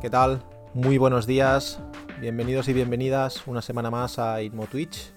¿Qué 0.00 0.08
tal? 0.08 0.42
Muy 0.74 0.98
buenos 0.98 1.26
días, 1.26 1.78
bienvenidos 2.20 2.68
y 2.68 2.74
bienvenidas 2.74 3.46
una 3.46 3.62
semana 3.62 3.90
más 3.90 4.18
a 4.18 4.42
Itmo 4.42 4.66
Twitch. 4.66 5.12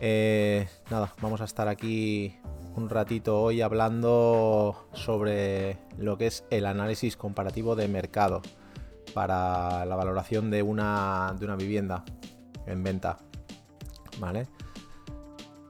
Eh, 0.00 0.66
nada, 0.90 1.14
vamos 1.20 1.42
a 1.42 1.44
estar 1.44 1.68
aquí 1.68 2.34
un 2.76 2.88
ratito 2.88 3.42
hoy 3.42 3.60
hablando 3.60 4.88
sobre 4.94 5.76
lo 5.98 6.16
que 6.16 6.28
es 6.28 6.44
el 6.48 6.64
análisis 6.64 7.18
comparativo 7.18 7.76
de 7.76 7.88
mercado 7.88 8.40
para 9.12 9.84
la 9.84 9.96
valoración 9.96 10.50
de 10.50 10.62
una, 10.62 11.36
de 11.38 11.44
una 11.44 11.56
vivienda 11.56 12.04
en 12.66 12.82
venta. 12.82 13.18
¿Vale? 14.18 14.48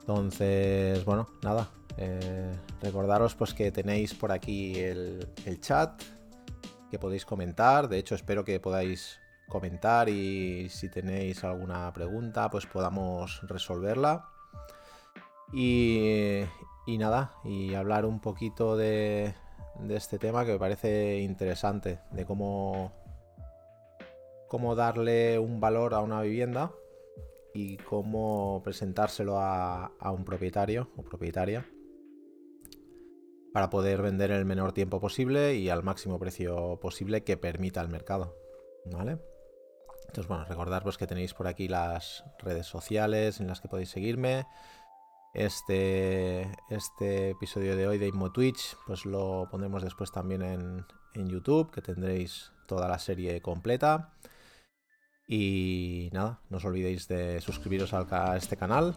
Entonces, 0.01 1.05
bueno, 1.05 1.27
nada. 1.43 1.69
eh, 1.97 2.53
recordaros 2.81 3.35
pues 3.35 3.55
que 3.55 3.73
tenéis 3.73 4.15
por 4.15 4.31
aquí 4.31 4.79
el, 4.79 5.29
el 5.47 5.61
chat, 5.61 6.01
que 6.91 6.99
podéis 7.01 7.27
comentar. 7.27 7.89
De 7.89 7.99
hecho, 7.99 8.15
espero 8.15 8.45
que 8.45 8.61
podáis 8.61 9.19
comentar 9.51 10.09
y 10.09 10.71
si 10.71 10.89
tenéis 10.89 11.45
alguna 11.45 11.93
pregunta, 11.93 12.49
pues 12.49 12.65
podamos 12.65 13.43
resolverla. 13.43 14.31
Y, 15.53 16.47
nada, 16.87 17.35
y 17.45 17.75
hablar 17.75 18.07
un 18.07 18.21
poquito 18.21 18.77
de, 18.77 19.35
este 19.91 20.19
tema 20.19 20.47
que 20.47 20.53
me 20.53 20.59
parece 20.59 21.19
interesante, 21.19 22.01
de 22.13 22.25
cómo, 22.25 22.93
cómo 24.49 24.75
darle 24.75 25.39
un 25.39 25.61
valor 25.61 25.93
a 25.93 26.01
una 26.01 26.23
vivienda 26.23 26.73
y 27.53 27.77
cómo 27.79 28.63
presentárselo 28.65 29.39
a, 29.39 29.93
a 29.99 30.11
un 30.13 30.25
propietario 30.25 30.89
o 30.97 31.03
propietaria 31.03 31.67
para 33.53 33.71
poder 33.71 34.01
vender 34.01 34.31
en 34.31 34.37
el 34.37 34.45
menor 34.45 34.73
tiempo 34.73 35.01
posible 35.01 35.57
y 35.57 35.69
al 35.69 35.83
máximo 35.83 36.21
precio 36.21 36.79
posible 36.81 37.25
que 37.25 37.37
permita 37.37 37.81
el 37.81 37.89
mercado. 37.89 38.37
¿Vale? 38.87 39.19
Entonces, 40.11 40.27
bueno, 40.27 40.45
recordad 40.45 40.83
pues, 40.83 40.99
que 40.99 41.07
tenéis 41.07 41.35
por 41.35 41.47
aquí 41.47 41.69
las 41.69 42.25
redes 42.41 42.67
sociales 42.67 43.39
en 43.39 43.47
las 43.47 43.61
que 43.61 43.69
podéis 43.69 43.91
seguirme. 43.91 44.45
Este, 45.35 46.51
este 46.69 47.31
episodio 47.31 47.77
de 47.77 47.87
hoy 47.87 47.97
de 47.99 48.09
Inmo 48.09 48.33
Twitch, 48.33 48.77
pues 48.89 49.07
lo 49.07 49.47
pondremos 49.53 49.85
después 49.85 50.11
también 50.11 50.43
en, 50.43 50.85
en 51.15 51.29
YouTube, 51.29 51.71
que 51.71 51.81
tendréis 51.81 52.51
toda 52.67 52.89
la 52.89 52.99
serie 52.99 53.41
completa. 53.41 54.13
Y 55.29 56.11
nada, 56.13 56.41
no 56.49 56.57
os 56.57 56.65
olvidéis 56.65 57.07
de 57.07 57.41
suscribiros 57.41 57.95
a 57.95 58.37
este 58.37 58.57
canal 58.57 58.97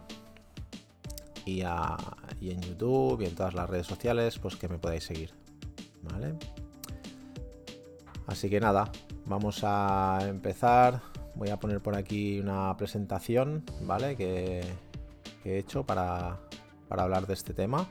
y, 1.44 1.62
a, 1.62 1.96
y, 2.40 2.50
en 2.50 2.60
YouTube 2.60 3.20
y 3.20 3.26
en 3.26 3.36
todas 3.36 3.54
las 3.54 3.70
redes 3.70 3.86
sociales, 3.86 4.40
pues 4.40 4.56
que 4.56 4.68
me 4.68 4.78
podáis 4.78 5.04
seguir. 5.04 5.32
¿Vale? 6.02 6.34
Así 8.26 8.50
que 8.50 8.58
nada, 8.58 8.90
vamos 9.26 9.60
a 9.62 10.20
empezar. 10.28 11.00
Voy 11.34 11.50
a 11.50 11.58
poner 11.58 11.80
por 11.80 11.96
aquí 11.96 12.40
una 12.40 12.76
presentación, 12.76 13.64
¿vale? 13.82 14.16
Que, 14.16 14.62
he 15.44 15.58
hecho 15.58 15.84
para, 15.84 16.40
para, 16.88 17.02
hablar 17.02 17.26
de 17.26 17.34
este 17.34 17.52
tema. 17.52 17.86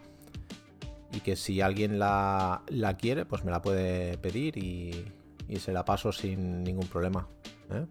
Y 1.12 1.20
que 1.20 1.36
si 1.36 1.62
alguien 1.62 2.00
la, 2.00 2.64
la 2.68 2.98
quiere, 2.98 3.26
pues 3.26 3.44
me 3.44 3.52
la 3.52 3.62
puede 3.62 4.18
pedir 4.18 4.58
y, 4.58 5.12
y 5.48 5.60
se 5.60 5.74
la 5.74 5.86
paso 5.86 6.12
sin 6.12 6.64
ningún 6.64 6.88
problema. 6.88 7.28
¿eh? 7.70 7.86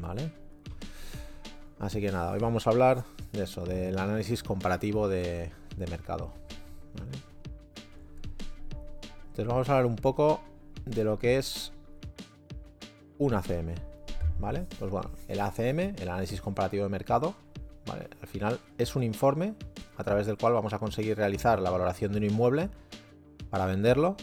¿Vale? 0.00 0.32
Así 1.80 2.00
que 2.00 2.12
nada, 2.12 2.32
hoy 2.32 2.38
vamos 2.38 2.66
a 2.66 2.70
hablar 2.70 3.04
de 3.32 3.42
eso, 3.42 3.64
del 3.64 3.98
análisis 3.98 4.42
comparativo 4.42 5.08
de, 5.08 5.50
de 5.76 5.86
mercado. 5.88 6.32
¿vale? 6.96 7.10
Entonces 9.26 9.46
vamos 9.46 9.68
a 9.68 9.72
hablar 9.72 9.86
un 9.86 9.96
poco 9.96 10.40
de 10.86 11.04
lo 11.04 11.18
que 11.18 11.38
es 11.38 11.72
un 13.18 13.34
ACM. 13.34 13.74
¿Vale? 14.40 14.66
Pues 14.78 14.90
bueno, 14.90 15.10
el 15.28 15.40
ACM, 15.40 15.94
el 15.96 16.08
análisis 16.08 16.40
comparativo 16.40 16.82
de 16.82 16.90
mercado, 16.90 17.34
al 17.86 18.26
final 18.26 18.58
es 18.78 18.96
un 18.96 19.02
informe 19.02 19.54
a 19.96 20.04
través 20.04 20.26
del 20.26 20.36
cual 20.36 20.54
vamos 20.54 20.72
a 20.72 20.78
conseguir 20.78 21.16
realizar 21.16 21.60
la 21.60 21.70
valoración 21.70 22.12
de 22.12 22.18
un 22.18 22.24
inmueble 22.24 22.68
para 23.50 23.66
venderlo, 23.66 24.16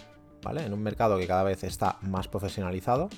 ¿vale? 0.44 0.66
En 0.66 0.74
un 0.74 0.82
mercado 0.82 1.18
que 1.18 1.28
cada 1.28 1.44
vez 1.44 1.64
está 1.64 1.98
más 2.02 2.28
profesionalizado 2.28 3.10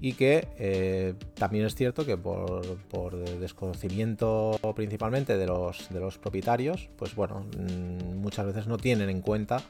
y 0.00 0.14
que 0.14 0.48
eh, 0.58 1.14
también 1.34 1.64
es 1.64 1.74
cierto 1.74 2.04
que 2.04 2.16
por, 2.16 2.76
por, 2.88 3.16
desconocimiento 3.16 4.58
principalmente 4.74 5.36
de 5.36 5.46
los, 5.46 5.88
de 5.90 6.00
los 6.00 6.18
propietarios, 6.18 6.88
pues 6.96 7.14
bueno, 7.14 7.46
mmm, 7.58 8.16
muchas 8.16 8.46
veces 8.46 8.66
no 8.66 8.76
tienen 8.76 9.08
en 9.08 9.20
cuenta 9.20 9.62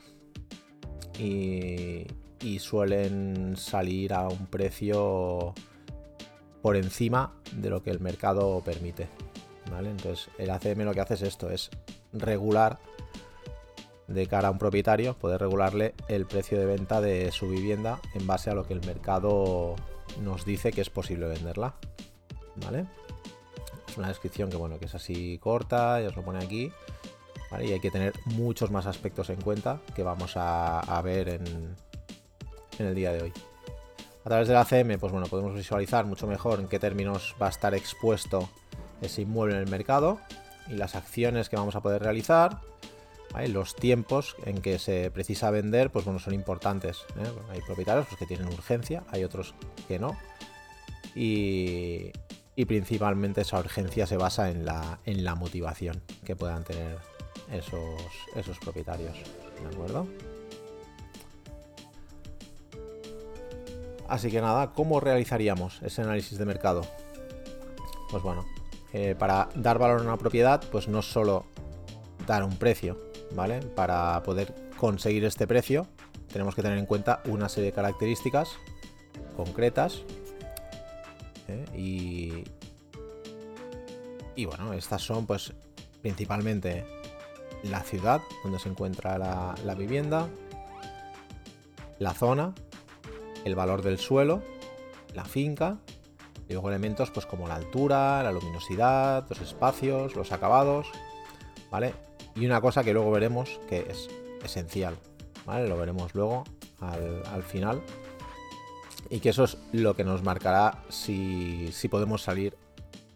y, 1.18 2.06
y, 2.40 2.58
suelen 2.58 3.56
salir 3.56 4.12
a 4.12 4.28
un 4.28 4.46
precio 4.46 5.54
por 6.62 6.76
encima 6.76 7.34
de 7.52 7.70
lo 7.70 7.82
que 7.82 7.90
el 7.90 8.00
mercado 8.00 8.62
permite. 8.64 9.08
¿vale? 9.70 9.90
Entonces 9.90 10.30
el 10.38 10.50
ACM 10.50 10.80
lo 10.80 10.94
que 10.94 11.00
hace 11.00 11.14
es 11.14 11.22
esto, 11.22 11.50
es 11.50 11.70
regular 12.12 12.78
de 14.08 14.26
cara 14.26 14.48
a 14.48 14.50
un 14.50 14.58
propietario, 14.58 15.14
poder 15.14 15.40
regularle 15.40 15.94
el 16.08 16.26
precio 16.26 16.58
de 16.58 16.66
venta 16.66 17.00
de 17.00 17.32
su 17.32 17.48
vivienda 17.48 18.00
en 18.14 18.26
base 18.26 18.50
a 18.50 18.54
lo 18.54 18.64
que 18.64 18.74
el 18.74 18.84
mercado 18.86 19.76
nos 20.22 20.44
dice 20.44 20.72
que 20.72 20.80
es 20.80 20.90
posible 20.90 21.26
venderla. 21.26 21.74
¿Vale? 22.56 22.86
Es 23.88 23.98
una 23.98 24.08
descripción 24.08 24.50
que 24.50 24.56
bueno, 24.56 24.78
que 24.78 24.86
es 24.86 24.94
así 24.94 25.38
corta, 25.38 26.00
ya 26.00 26.08
os 26.08 26.16
lo 26.16 26.22
pone 26.22 26.42
aquí. 26.44 26.72
Y 27.60 27.72
hay 27.72 27.78
que 27.78 27.90
tener 27.90 28.14
muchos 28.24 28.70
más 28.72 28.86
aspectos 28.86 29.30
en 29.30 29.40
cuenta 29.40 29.80
que 29.94 30.02
vamos 30.02 30.32
a 30.36 31.00
ver 31.04 31.28
en, 31.28 31.76
en, 32.78 32.86
el 32.86 32.94
día 32.94 33.12
de 33.12 33.22
hoy. 33.22 33.32
A 34.24 34.28
través 34.28 34.48
del 34.48 34.56
ACM, 34.56 34.98
pues 34.98 35.12
bueno, 35.12 35.26
podemos 35.26 35.54
visualizar 35.54 36.06
mucho 36.06 36.26
mejor 36.26 36.60
en 36.60 36.68
qué 36.68 36.78
términos 36.78 37.34
va 37.40 37.46
a 37.46 37.50
estar 37.50 37.74
expuesto 37.74 38.48
ese 39.02 39.22
inmueble 39.22 39.54
en 39.54 39.60
el 39.60 39.68
mercado 39.68 40.18
y 40.68 40.74
las 40.74 40.94
acciones 40.94 41.48
que 41.48 41.56
vamos 41.56 41.76
a 41.76 41.80
poder 41.80 42.02
realizar. 42.02 42.60
Los 43.48 43.74
tiempos 43.74 44.36
en 44.46 44.62
que 44.62 44.78
se 44.78 45.10
precisa 45.10 45.50
vender, 45.50 45.90
pues 45.90 46.04
bueno, 46.04 46.20
son 46.20 46.34
importantes. 46.34 46.98
¿eh? 47.18 47.28
Hay 47.50 47.60
propietarios 47.62 48.06
pues, 48.06 48.18
que 48.18 48.26
tienen 48.26 48.46
urgencia, 48.46 49.02
hay 49.10 49.24
otros 49.24 49.54
que 49.88 49.98
no. 49.98 50.16
Y, 51.16 52.12
principalmente 52.66 53.40
esa 53.40 53.58
urgencia 53.58 54.06
se 54.06 54.16
basa 54.16 54.50
en 54.50 54.64
la, 54.64 55.00
en 55.04 55.24
la 55.24 55.34
motivación 55.34 56.00
que 56.24 56.36
puedan 56.36 56.62
tener 56.62 56.98
esos, 57.52 58.00
esos 58.36 58.58
propietarios. 58.60 59.16
¿De 59.60 59.74
acuerdo? 59.74 60.06
Así 64.08 64.30
que 64.30 64.40
nada, 64.40 64.72
¿cómo 64.72 65.00
realizaríamos 65.00 65.80
ese 65.82 66.02
análisis 66.02 66.38
de 66.38 66.44
mercado? 66.44 66.82
Pues 68.10 68.22
bueno, 68.22 68.44
eh, 68.92 69.14
para 69.18 69.48
dar 69.54 69.78
valor 69.78 70.00
a 70.00 70.02
una 70.02 70.16
propiedad, 70.16 70.62
pues 70.70 70.88
no 70.88 71.02
solo 71.02 71.46
dar 72.26 72.44
un 72.44 72.56
precio, 72.56 72.98
¿vale? 73.34 73.60
Para 73.60 74.22
poder 74.22 74.54
conseguir 74.76 75.24
este 75.24 75.46
precio, 75.46 75.86
tenemos 76.32 76.54
que 76.54 76.62
tener 76.62 76.78
en 76.78 76.86
cuenta 76.86 77.22
una 77.26 77.48
serie 77.48 77.70
de 77.70 77.74
características 77.74 78.50
concretas. 79.36 80.02
¿eh? 81.48 81.64
Y, 81.76 82.44
y 84.36 84.44
bueno, 84.44 84.72
estas 84.72 85.02
son 85.02 85.26
pues 85.26 85.52
principalmente 86.02 86.84
la 87.62 87.80
ciudad 87.82 88.20
donde 88.42 88.58
se 88.58 88.68
encuentra 88.68 89.18
la, 89.18 89.54
la 89.64 89.74
vivienda, 89.74 90.28
la 91.98 92.12
zona, 92.14 92.54
el 93.44 93.54
valor 93.54 93.82
del 93.82 93.98
suelo, 93.98 94.42
la 95.14 95.24
finca, 95.24 95.78
y 96.48 96.52
luego 96.52 96.68
elementos 96.68 97.10
pues 97.10 97.26
como 97.26 97.48
la 97.48 97.54
altura, 97.54 98.22
la 98.22 98.32
luminosidad, 98.32 99.26
los 99.28 99.40
espacios, 99.40 100.14
los 100.16 100.32
acabados, 100.32 100.88
¿vale? 101.70 101.94
Y 102.34 102.46
una 102.46 102.60
cosa 102.60 102.82
que 102.82 102.92
luego 102.92 103.10
veremos 103.10 103.60
que 103.68 103.86
es 103.88 104.08
esencial, 104.42 104.96
¿vale? 105.46 105.68
Lo 105.68 105.76
veremos 105.76 106.14
luego 106.14 106.44
al, 106.80 107.22
al 107.32 107.42
final. 107.42 107.82
Y 109.10 109.20
que 109.20 109.30
eso 109.30 109.44
es 109.44 109.58
lo 109.72 109.94
que 109.94 110.04
nos 110.04 110.22
marcará 110.22 110.82
si, 110.88 111.70
si 111.72 111.88
podemos 111.88 112.22
salir 112.22 112.56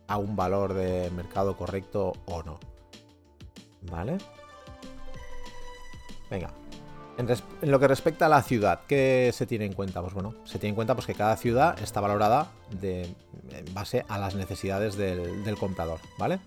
a 0.06 0.16
un 0.18 0.36
valor 0.36 0.74
de 0.74 1.10
mercado 1.10 1.56
correcto 1.56 2.12
o 2.26 2.42
no. 2.42 2.60
¿Vale? 3.90 4.18
Venga, 6.30 6.50
En, 7.18 7.26
lo 7.68 7.80
que 7.80 7.88
respecta 7.88 8.26
a 8.26 8.28
la 8.28 8.42
ciudad, 8.42 8.82
¿qué 8.86 9.32
se 9.34 9.44
tiene 9.44 9.64
en 9.64 9.72
cuenta? 9.72 10.00
Pues 10.00 10.14
bueno, 10.14 10.36
se 10.44 10.60
tiene 10.60 10.70
en 10.70 10.74
cuenta 10.76 10.94
pues, 10.94 11.04
que 11.04 11.14
cada 11.14 11.36
ciudad 11.36 11.76
está 11.82 12.00
valorada 12.00 12.52
de, 12.80 13.12
en 13.50 13.74
base 13.74 14.04
a 14.08 14.18
las 14.18 14.36
necesidades 14.36 14.96
del, 14.96 15.56
comprador, 15.58 15.98
¿vale? 16.16 16.38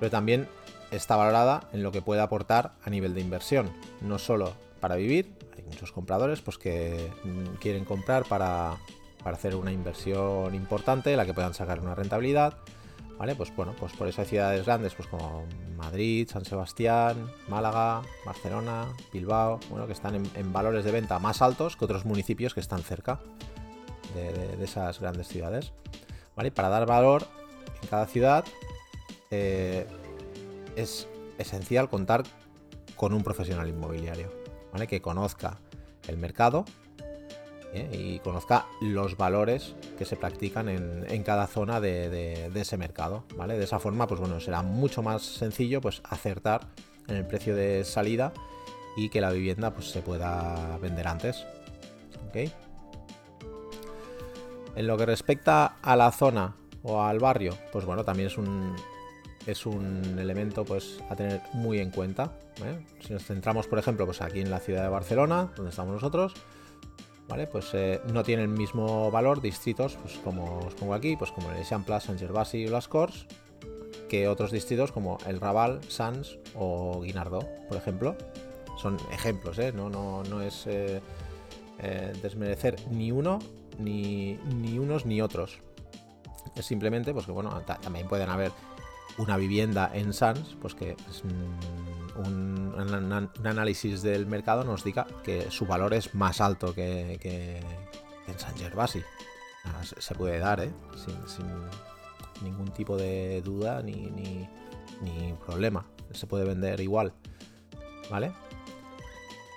Pero 0.00 0.10
también 0.10 0.48
está 0.90 1.16
valorada 1.16 1.68
en 1.74 1.82
lo 1.82 1.92
que 1.92 2.00
puede 2.00 2.22
aportar 2.22 2.72
a 2.84 2.88
nivel 2.88 3.14
de 3.14 3.20
inversión, 3.20 3.70
no 4.00 4.18
solo 4.18 4.54
para 4.80 4.96
vivir, 4.96 5.30
hay 5.54 5.62
muchos 5.64 5.92
compradores 5.92 6.40
pues, 6.40 6.56
que 6.56 7.10
mm, 7.24 7.56
quieren 7.60 7.84
comprar 7.84 8.24
para 8.24 8.78
hacer 9.24 9.56
una 9.56 9.72
inversión 9.72 10.54
importante, 10.54 11.14
la 11.16 11.26
que 11.26 11.34
puedan 11.34 11.52
sacar 11.52 11.80
una 11.80 11.94
rentabilidad, 11.94 12.54
¿Vale? 13.18 13.34
Pues 13.34 13.54
bueno, 13.56 13.74
pues 13.78 13.92
por 13.92 14.08
eso 14.08 14.20
hay 14.20 14.26
ciudades 14.26 14.66
grandes 14.66 14.94
pues 14.94 15.08
como 15.08 15.44
Madrid, 15.76 16.28
San 16.30 16.44
Sebastián, 16.44 17.30
Málaga, 17.48 18.02
Barcelona, 18.26 18.88
Bilbao, 19.12 19.58
bueno, 19.70 19.86
que 19.86 19.94
están 19.94 20.14
en, 20.14 20.52
valores 20.52 20.84
de 20.84 20.92
venta 20.92 21.18
más 21.18 21.40
altos 21.40 21.76
que 21.76 21.84
otros 21.86 22.04
municipios 22.04 22.52
que 22.52 22.60
están 22.60 22.82
cerca 22.82 23.20
de, 24.14 24.62
esas 24.62 25.00
grandes 25.00 25.28
ciudades. 25.28 25.72
¿Vale? 26.34 26.50
para 26.50 26.68
dar 26.68 26.84
valor 26.84 27.26
en 27.80 27.88
cada 27.88 28.06
ciudad 28.06 28.44
eh, 29.30 29.86
es 30.76 31.08
esencial 31.38 31.88
contar 31.88 32.24
con 32.94 33.14
un 33.14 33.22
profesional 33.22 33.68
inmobiliario, 33.68 34.30
¿vale? 34.70 34.86
Que 34.86 35.00
conozca 35.00 35.58
el 36.08 36.18
mercado 36.18 36.64
¿eh? 37.76 37.88
y 37.92 38.18
conozca 38.20 38.66
los 38.80 39.16
valores 39.16 39.74
que 39.98 40.04
se 40.04 40.16
practican 40.16 40.68
en, 40.68 41.22
cada 41.22 41.46
zona 41.46 41.80
de, 41.80 42.50
ese 42.54 42.76
mercado. 42.76 43.24
¿vale? 43.36 43.58
De 43.58 43.64
esa 43.64 43.78
forma, 43.78 44.06
pues 44.06 44.20
bueno, 44.20 44.40
será 44.40 44.62
mucho 44.62 45.02
más 45.02 45.22
sencillo 45.22 45.80
pues, 45.80 46.00
acertar 46.04 46.68
en 47.08 47.16
el 47.16 47.26
precio 47.26 47.54
de 47.54 47.84
salida 47.84 48.32
y 48.96 49.08
que 49.10 49.20
la 49.20 49.30
vivienda 49.30 49.72
pues, 49.72 49.90
se 49.90 50.00
pueda 50.02 50.78
vender 50.78 51.06
antes. 51.06 51.44
En 54.74 54.86
lo 54.86 54.96
que 54.98 55.06
respecta 55.06 55.76
a 55.82 55.96
la 55.96 56.12
zona 56.12 56.54
o 56.82 57.02
al 57.02 57.18
barrio, 57.18 57.56
pues 57.72 57.84
bueno, 57.84 58.04
también 58.04 58.28
es 58.28 58.36
un, 58.36 58.76
es 59.46 59.64
un 59.64 60.18
elemento 60.18 60.64
pues, 60.64 61.02
a 61.08 61.16
tener 61.16 61.40
muy 61.54 61.78
en 61.78 61.90
cuenta. 61.90 62.32
¿eh? 62.64 62.84
Si 63.00 63.12
nos 63.12 63.24
centramos, 63.24 63.66
por 63.66 63.78
ejemplo, 63.78 64.04
pues 64.04 64.20
aquí 64.20 64.40
en 64.40 64.50
la 64.50 64.60
ciudad 64.60 64.82
de 64.82 64.88
Barcelona, 64.88 65.52
donde 65.56 65.70
estamos 65.70 65.94
nosotros, 65.94 66.34
¿vale? 67.28 67.46
Pues 67.46 67.70
eh, 67.74 68.00
no 68.12 68.22
tienen 68.22 68.50
el 68.50 68.56
mismo 68.56 69.10
valor 69.10 69.40
distritos, 69.40 69.96
pues 70.00 70.14
como 70.18 70.58
os 70.58 70.74
pongo 70.74 70.94
aquí, 70.94 71.16
pues 71.16 71.32
como 71.32 71.50
el 71.50 71.58
Eixample, 71.58 72.00
Sant 72.00 72.18
Gervasi 72.18 72.66
o 72.66 72.70
Las 72.70 72.88
que 74.08 74.28
otros 74.28 74.52
distritos 74.52 74.92
como 74.92 75.18
el 75.26 75.40
Raval, 75.40 75.80
Sans 75.88 76.38
o 76.54 77.00
Guinardó, 77.00 77.40
por 77.68 77.76
ejemplo. 77.76 78.16
Son 78.78 78.98
ejemplos, 79.10 79.58
¿eh? 79.58 79.72
No, 79.72 79.88
no, 79.88 80.22
no 80.24 80.42
es 80.42 80.66
eh, 80.66 81.00
desmerecer 82.22 82.76
ni 82.90 83.10
uno, 83.10 83.38
ni, 83.78 84.38
ni 84.60 84.78
unos 84.78 85.06
ni 85.06 85.20
otros. 85.20 85.60
Es 86.54 86.66
simplemente, 86.66 87.12
pues 87.12 87.26
que 87.26 87.32
bueno, 87.32 87.50
también 87.82 88.06
pueden 88.06 88.28
haber 88.28 88.52
una 89.18 89.36
vivienda 89.36 89.90
en 89.92 90.12
Sans, 90.12 90.56
pues 90.60 90.74
que 90.74 90.90
es 91.10 91.24
un, 92.18 93.30
análisis 93.44 94.02
del 94.02 94.26
mercado 94.26 94.64
nos 94.64 94.84
diga 94.84 95.06
que 95.22 95.50
su 95.50 95.66
valor 95.66 95.94
es 95.94 96.14
más 96.14 96.40
alto 96.40 96.74
que, 96.74 97.60
en 98.26 98.38
San 98.38 98.56
Gervasi. 98.56 99.02
Se 99.82 100.14
puede 100.14 100.38
dar, 100.38 100.60
¿eh? 100.60 100.72
sin, 101.26 101.46
ningún 102.42 102.70
tipo 102.72 102.96
de 102.96 103.42
duda 103.42 103.82
ni, 103.82 104.48
problema. 105.44 105.86
Se 106.12 106.26
puede 106.26 106.44
vender 106.44 106.80
igual. 106.80 107.12
¿Vale? 108.10 108.32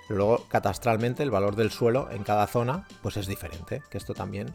Pero 0.08 0.18
luego, 0.18 0.44
catastralmente, 0.48 1.22
el 1.22 1.30
valor 1.30 1.54
del 1.54 1.70
suelo 1.70 2.10
en 2.10 2.24
cada 2.24 2.46
zona, 2.48 2.86
pues 3.02 3.16
es 3.16 3.26
diferente. 3.28 3.82
Que 3.90 3.98
esto 3.98 4.12
también 4.12 4.52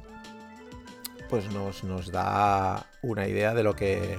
pues 1.29 1.51
nos, 1.51 1.83
nos 1.83 2.11
da 2.11 2.85
una 3.01 3.27
idea 3.27 3.53
de 3.53 3.63
lo 3.63 3.75
que 3.75 4.17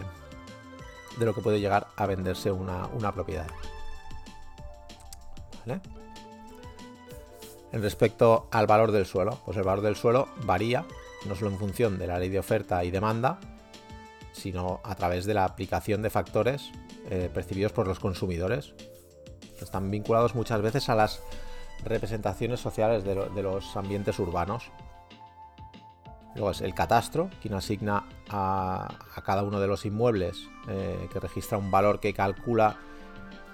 de 1.17 1.27
lo 1.27 1.35
que 1.35 1.41
puede 1.41 1.61
llegar 1.61 1.89
a 1.97 2.07
venderse 2.07 2.51
una, 2.51 3.13
propiedad. 3.13 3.47
En 7.73 7.83
respecto 7.83 8.49
al 8.53 8.67
valor 8.67 8.93
del 8.93 9.07
suelo, 9.07 9.39
pues 9.45 9.57
el 9.57 9.65
valor 9.65 9.85
del 9.85 9.97
suelo 9.97 10.29
varía 10.45 10.85
no 11.27 11.35
solo 11.35 11.51
en 11.51 11.59
función 11.59 11.99
de 11.99 12.07
la 12.07 12.19
ley 12.19 12.29
de 12.29 12.39
oferta 12.39 12.85
y 12.85 12.91
demanda, 12.91 13.39
sino 14.33 14.81
a 14.85 14.95
través 14.95 15.25
de 15.27 15.35
la 15.35 15.45
aplicación 15.45 16.03
de 16.03 16.11
factores 16.11 16.71
eh, 17.11 17.31
percibidos 17.33 17.73
por 17.73 17.87
los 17.89 17.99
consumidores. 17.99 18.75
Están 19.61 19.91
vinculados 19.91 20.35
muchas 20.35 20.61
veces 20.63 20.89
a 20.89 20.95
las 20.95 21.23
representaciones 21.85 22.61
sociales 22.61 23.05
de 23.05 23.43
los 23.43 23.77
ambientes 23.77 24.19
urbanos. 24.19 24.71
Luego 26.35 26.51
es 26.51 26.61
el 26.61 26.75
catastro, 26.75 27.31
quien 27.41 27.55
asigna 27.55 28.05
a, 28.29 28.89
cada 29.25 29.43
uno 29.43 29.59
de 29.59 29.67
los 29.67 29.87
inmuebles 29.87 30.37
eh, 30.69 31.09
que 31.11 31.19
registra 31.19 31.57
un 31.57 31.71
valor 31.71 31.99
que 31.99 32.13
calcula 32.13 32.77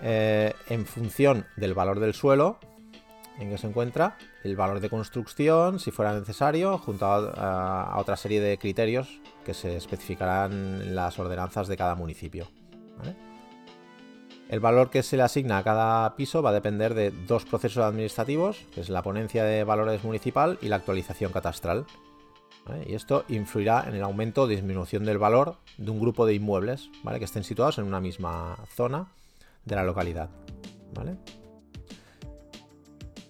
eh, 0.02 0.52
en 0.68 0.84
función 0.86 1.46
del 1.56 1.74
valor 1.74 2.00
del 2.00 2.14
suelo 2.14 2.58
en 3.38 3.50
que 3.50 3.58
se 3.58 3.66
encuentra, 3.66 4.16
el 4.44 4.56
valor 4.56 4.80
de 4.80 4.90
construcción, 4.90 5.78
si 5.78 5.90
fuera 5.90 6.18
necesario, 6.18 6.78
junto 6.78 7.06
a, 7.06 7.96
otra 7.98 8.16
serie 8.16 8.40
de 8.40 8.58
criterios 8.58 9.20
que 9.44 9.54
se 9.54 9.76
especificarán 9.76 10.52
en 10.52 10.94
las 10.94 11.18
ordenanzas 11.18 11.68
de 11.68 11.76
cada 11.76 11.94
municipio. 11.94 12.48
El 14.48 14.60
valor 14.60 14.90
que 14.90 15.02
se 15.02 15.16
le 15.16 15.22
asigna 15.22 15.58
a 15.58 15.64
cada 15.64 16.14
piso 16.14 16.42
va 16.42 16.50
a 16.50 16.54
depender 16.54 16.94
de 16.94 17.10
dos 17.10 17.44
procesos 17.44 17.84
administrativos, 17.84 18.58
que 18.74 18.82
es 18.82 18.90
la 18.90 19.02
ponencia 19.02 19.44
de 19.44 19.64
valores 19.64 20.04
municipal 20.04 20.58
y 20.60 20.68
la 20.68 20.76
actualización 20.76 21.32
catastral. 21.32 21.86
Y 22.86 22.94
esto 22.94 23.24
influirá 23.28 23.84
en 23.88 23.94
el 23.94 24.02
aumento 24.02 24.42
o 24.42 24.46
disminución 24.46 25.04
del 25.04 25.18
valor 25.18 25.56
de 25.78 25.90
un 25.90 25.98
grupo 25.98 26.26
de 26.26 26.34
inmuebles 26.34 26.90
que 27.02 27.24
estén 27.24 27.44
situados 27.44 27.78
en 27.78 27.84
una 27.84 28.00
misma 28.00 28.56
zona 28.76 29.08
de 29.64 29.76
la 29.76 29.84
localidad. 29.84 30.30
¿vale? 30.94 31.16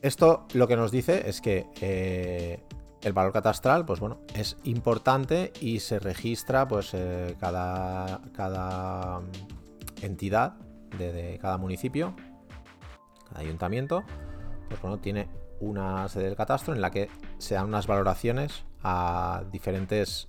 Esto 0.00 0.46
lo 0.55 0.67
que 0.67 0.76
nos 0.76 0.90
dice 0.90 1.29
es 1.29 1.40
que 1.40 1.67
eh, 1.81 2.61
el 3.02 3.12
valor 3.12 3.32
catastral 3.32 3.84
pues 3.84 4.00
bueno, 4.00 4.20
es 4.34 4.56
importante 4.64 5.52
y 5.61 5.81
se 5.81 5.99
registra 5.99 6.67
pues, 6.67 6.93
eh, 6.94 7.37
cada, 7.38 8.20
cada 8.34 9.20
entidad 10.00 10.55
de, 10.99 11.38
cada 11.40 11.58
municipio, 11.58 12.14
cada 13.29 13.40
ayuntamiento, 13.40 14.05
pues 14.69 14.81
bueno, 14.81 14.99
tiene 14.99 15.29
una 15.61 16.08
sede 16.08 16.25
del 16.25 16.37
catastro 16.37 16.75
en 16.75 16.81
la 16.81 16.90
que 16.90 17.08
se 17.38 17.55
dan 17.55 17.67
unas 17.67 17.87
valoraciones 17.87 18.64
a 18.82 19.44
diferentes 19.52 20.29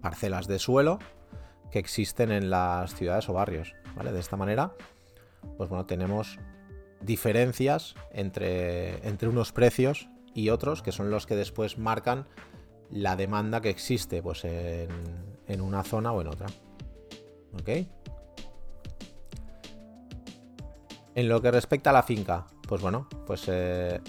parcelas 0.00 0.48
de 0.48 0.58
suelo 0.58 0.98
que 1.70 1.78
existen 1.78 2.32
en 2.32 2.50
las 2.50 2.94
ciudades 2.94 3.28
o 3.28 3.32
barrios. 3.32 3.74
¿vale? 3.96 4.12
De 4.12 4.20
esta 4.20 4.36
manera, 4.36 4.72
pues 5.56 5.68
bueno, 5.68 5.86
tenemos 5.86 6.38
diferencias 7.00 7.94
entre, 8.12 9.06
entre 9.06 9.28
unos 9.28 9.52
precios 9.52 10.08
y 10.34 10.48
otros 10.48 10.82
que 10.82 10.92
son 10.92 11.10
los 11.10 11.26
que 11.26 11.36
después 11.36 11.78
marcan 11.78 12.26
la 12.90 13.16
demanda 13.16 13.60
que 13.60 13.70
existe 13.70 14.22
pues, 14.22 14.44
en, 14.44 15.60
una 15.60 15.82
zona 15.82 16.12
o 16.12 16.20
en 16.20 16.28
otra. 16.28 16.46
¿Ok? 17.54 17.68
En 21.14 21.28
lo 21.28 21.40
que 21.40 21.50
respecta 21.50 21.90
a 21.90 21.92
la 21.92 22.02
finca, 22.02 22.46
pues 22.66 22.82
bueno, 22.82 23.08
pues 23.26 23.44
eh, 23.46 24.00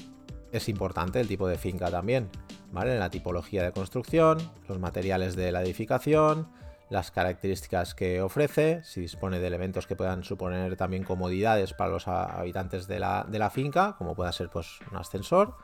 es 0.51 0.69
importante 0.69 1.19
el 1.19 1.27
tipo 1.27 1.47
de 1.47 1.57
finca 1.57 1.89
también. 1.91 2.29
La 2.73 3.09
tipología 3.09 3.63
de 3.63 3.71
construcción, 3.71 4.37
los 4.67 4.79
materiales 4.79 5.37
de 5.37 5.51
la 5.53 5.61
edificación, 5.61 6.49
las 6.89 7.11
características 7.11 7.95
que 7.95 8.21
ofrece, 8.21 8.83
si 8.83 9.01
dispone 9.01 9.39
de 9.39 9.47
elementos 9.47 9.87
que 9.87 9.95
puedan 9.95 10.23
suponer 10.23 10.75
también 10.75 11.03
comodidades 11.03 11.73
para 11.73 11.91
los 11.91 12.07
habitantes 12.07 12.87
de 12.87 12.99
la, 12.99 13.49
finca, 13.51 13.95
como 13.97 14.15
pueda 14.15 14.31
ser 14.31 14.49
pues, 14.49 14.79
un 14.91 14.97
ascensor 14.97 15.55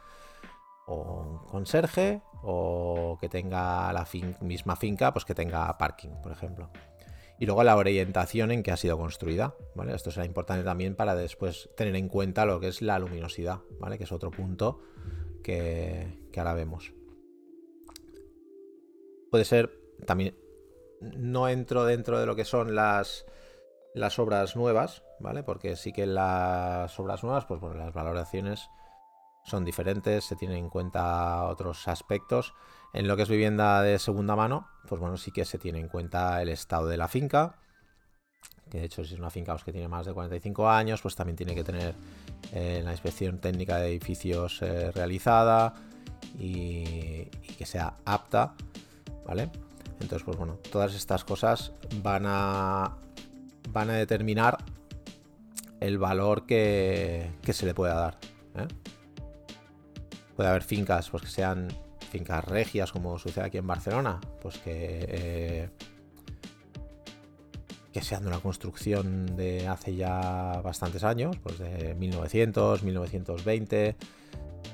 o 0.88 1.22
un 1.22 1.38
conserje, 1.48 2.22
o 2.44 3.18
que 3.22 3.30
tenga 3.30 3.94
la 3.94 4.08
misma 4.42 4.76
finca, 4.76 5.14
pues 5.14 5.26
que 5.26 5.36
tenga 5.36 5.78
parking, 5.78 6.22
por 6.24 6.32
ejemplo. 6.32 6.72
Y 7.38 7.46
luego 7.46 7.64
la 7.64 7.76
orientación 7.76 8.52
en 8.52 8.64
que 8.64 8.72
ha 8.72 8.78
sido 8.78 8.98
construida, 8.98 9.56
¿vale? 9.76 9.96
Esto 9.96 10.12
será 10.12 10.26
importante 10.26 10.64
también 10.64 10.96
para 10.96 11.16
después 11.16 11.70
tener 11.76 11.96
en 11.96 12.08
cuenta 12.08 12.46
lo 12.46 12.60
que 12.60 12.68
es 12.68 12.82
la 12.82 13.00
luminosidad, 13.00 13.60
¿vale? 13.80 13.98
Que 13.98 14.04
es 14.04 14.12
otro 14.12 14.32
punto 14.32 14.82
que, 15.44 16.28
que 16.32 16.40
ahora 16.40 16.54
vemos 16.54 16.94
puede 19.32 19.46
ser 19.46 19.72
también 20.06 20.36
no 21.02 21.50
entro 21.50 21.86
dentro 21.86 22.20
de 22.20 22.26
lo 22.26 22.36
que 22.36 22.46
son 22.46 22.76
las 22.76 23.26
las 23.94 24.20
obras 24.20 24.56
nuevas, 24.56 25.04
¿vale? 25.20 25.44
Porque 25.44 25.76
sí 25.76 25.92
que 25.92 26.06
las 26.06 26.98
obras 27.00 27.24
nuevas, 27.24 27.46
pues 27.46 27.60
bueno, 27.60 27.76
las 27.76 27.94
valoraciones 27.94 28.70
son 29.44 29.66
diferentes, 29.66 30.24
se 30.24 30.36
tienen 30.36 30.58
en 30.58 30.70
cuenta 30.70 31.44
otros 31.46 31.88
aspectos. 31.88 32.54
En 32.94 33.08
lo 33.08 33.16
que 33.16 33.24
es 33.24 33.30
vivienda 33.30 33.82
de 33.82 34.00
segunda 34.00 34.36
mano, 34.36 34.68
pues 34.88 35.00
bueno, 35.02 35.18
sí 35.18 35.32
que 35.32 35.46
se 35.46 35.58
tiene 35.58 35.80
en 35.80 35.88
cuenta 35.88 36.42
el 36.42 36.50
estado 36.50 36.88
de 36.88 36.98
la 36.98 37.08
finca, 37.08 37.58
que 38.70 38.80
de 38.80 38.86
hecho 38.86 39.04
si 39.04 39.14
es 39.14 39.20
una 39.20 39.30
finca 39.30 39.54
pues, 39.54 39.64
que 39.64 39.72
tiene 39.72 39.88
más 39.88 40.06
de 40.06 40.14
45 40.14 40.70
años, 40.70 41.02
pues 41.02 41.16
también 41.16 41.36
tiene 41.36 41.56
que 41.56 41.64
tener 41.64 41.94
eh, 42.54 42.82
la 42.84 42.92
inspección 42.92 43.40
técnica 43.40 43.78
de 43.78 43.90
edificios 43.90 44.62
eh, 44.62 44.92
realizada 44.92 45.74
y, 46.38 47.26
que 47.58 47.66
sea 47.66 47.96
apta, 48.06 48.56
¿vale? 49.26 49.52
Entonces, 50.02 50.24
pues 50.24 50.38
bueno, 50.38 50.58
todas 50.72 50.96
estas 50.96 51.24
cosas 51.24 51.74
van 52.02 52.24
a, 52.26 52.98
van 53.70 53.90
a 53.90 53.94
determinar 53.94 54.58
el 55.80 55.98
valor 55.98 56.46
que, 56.46 57.32
se 57.52 57.66
le 57.66 57.74
pueda 57.74 57.96
dar. 57.96 58.18
¿eh? 58.56 58.68
Puede 60.36 60.50
haber 60.50 60.64
fincas 60.64 61.10
pues, 61.10 61.24
que 61.24 61.30
sean 61.30 61.68
fincas 62.10 62.44
regias, 62.46 62.92
como 62.92 63.18
sucede 63.20 63.46
aquí 63.46 63.58
en 63.58 63.68
Barcelona, 63.68 64.20
pues 64.42 64.58
que 64.58 65.70
que 67.92 68.02
sean 68.02 68.24
de 68.24 68.30
una 68.30 68.40
construcción 68.40 69.36
de 69.36 69.68
hace 69.68 69.96
ya 69.96 70.62
bastantes 70.64 71.04
años, 71.04 71.38
pues 71.44 71.60
de 71.60 71.94
1900, 71.96 72.84
1920, 72.84 73.96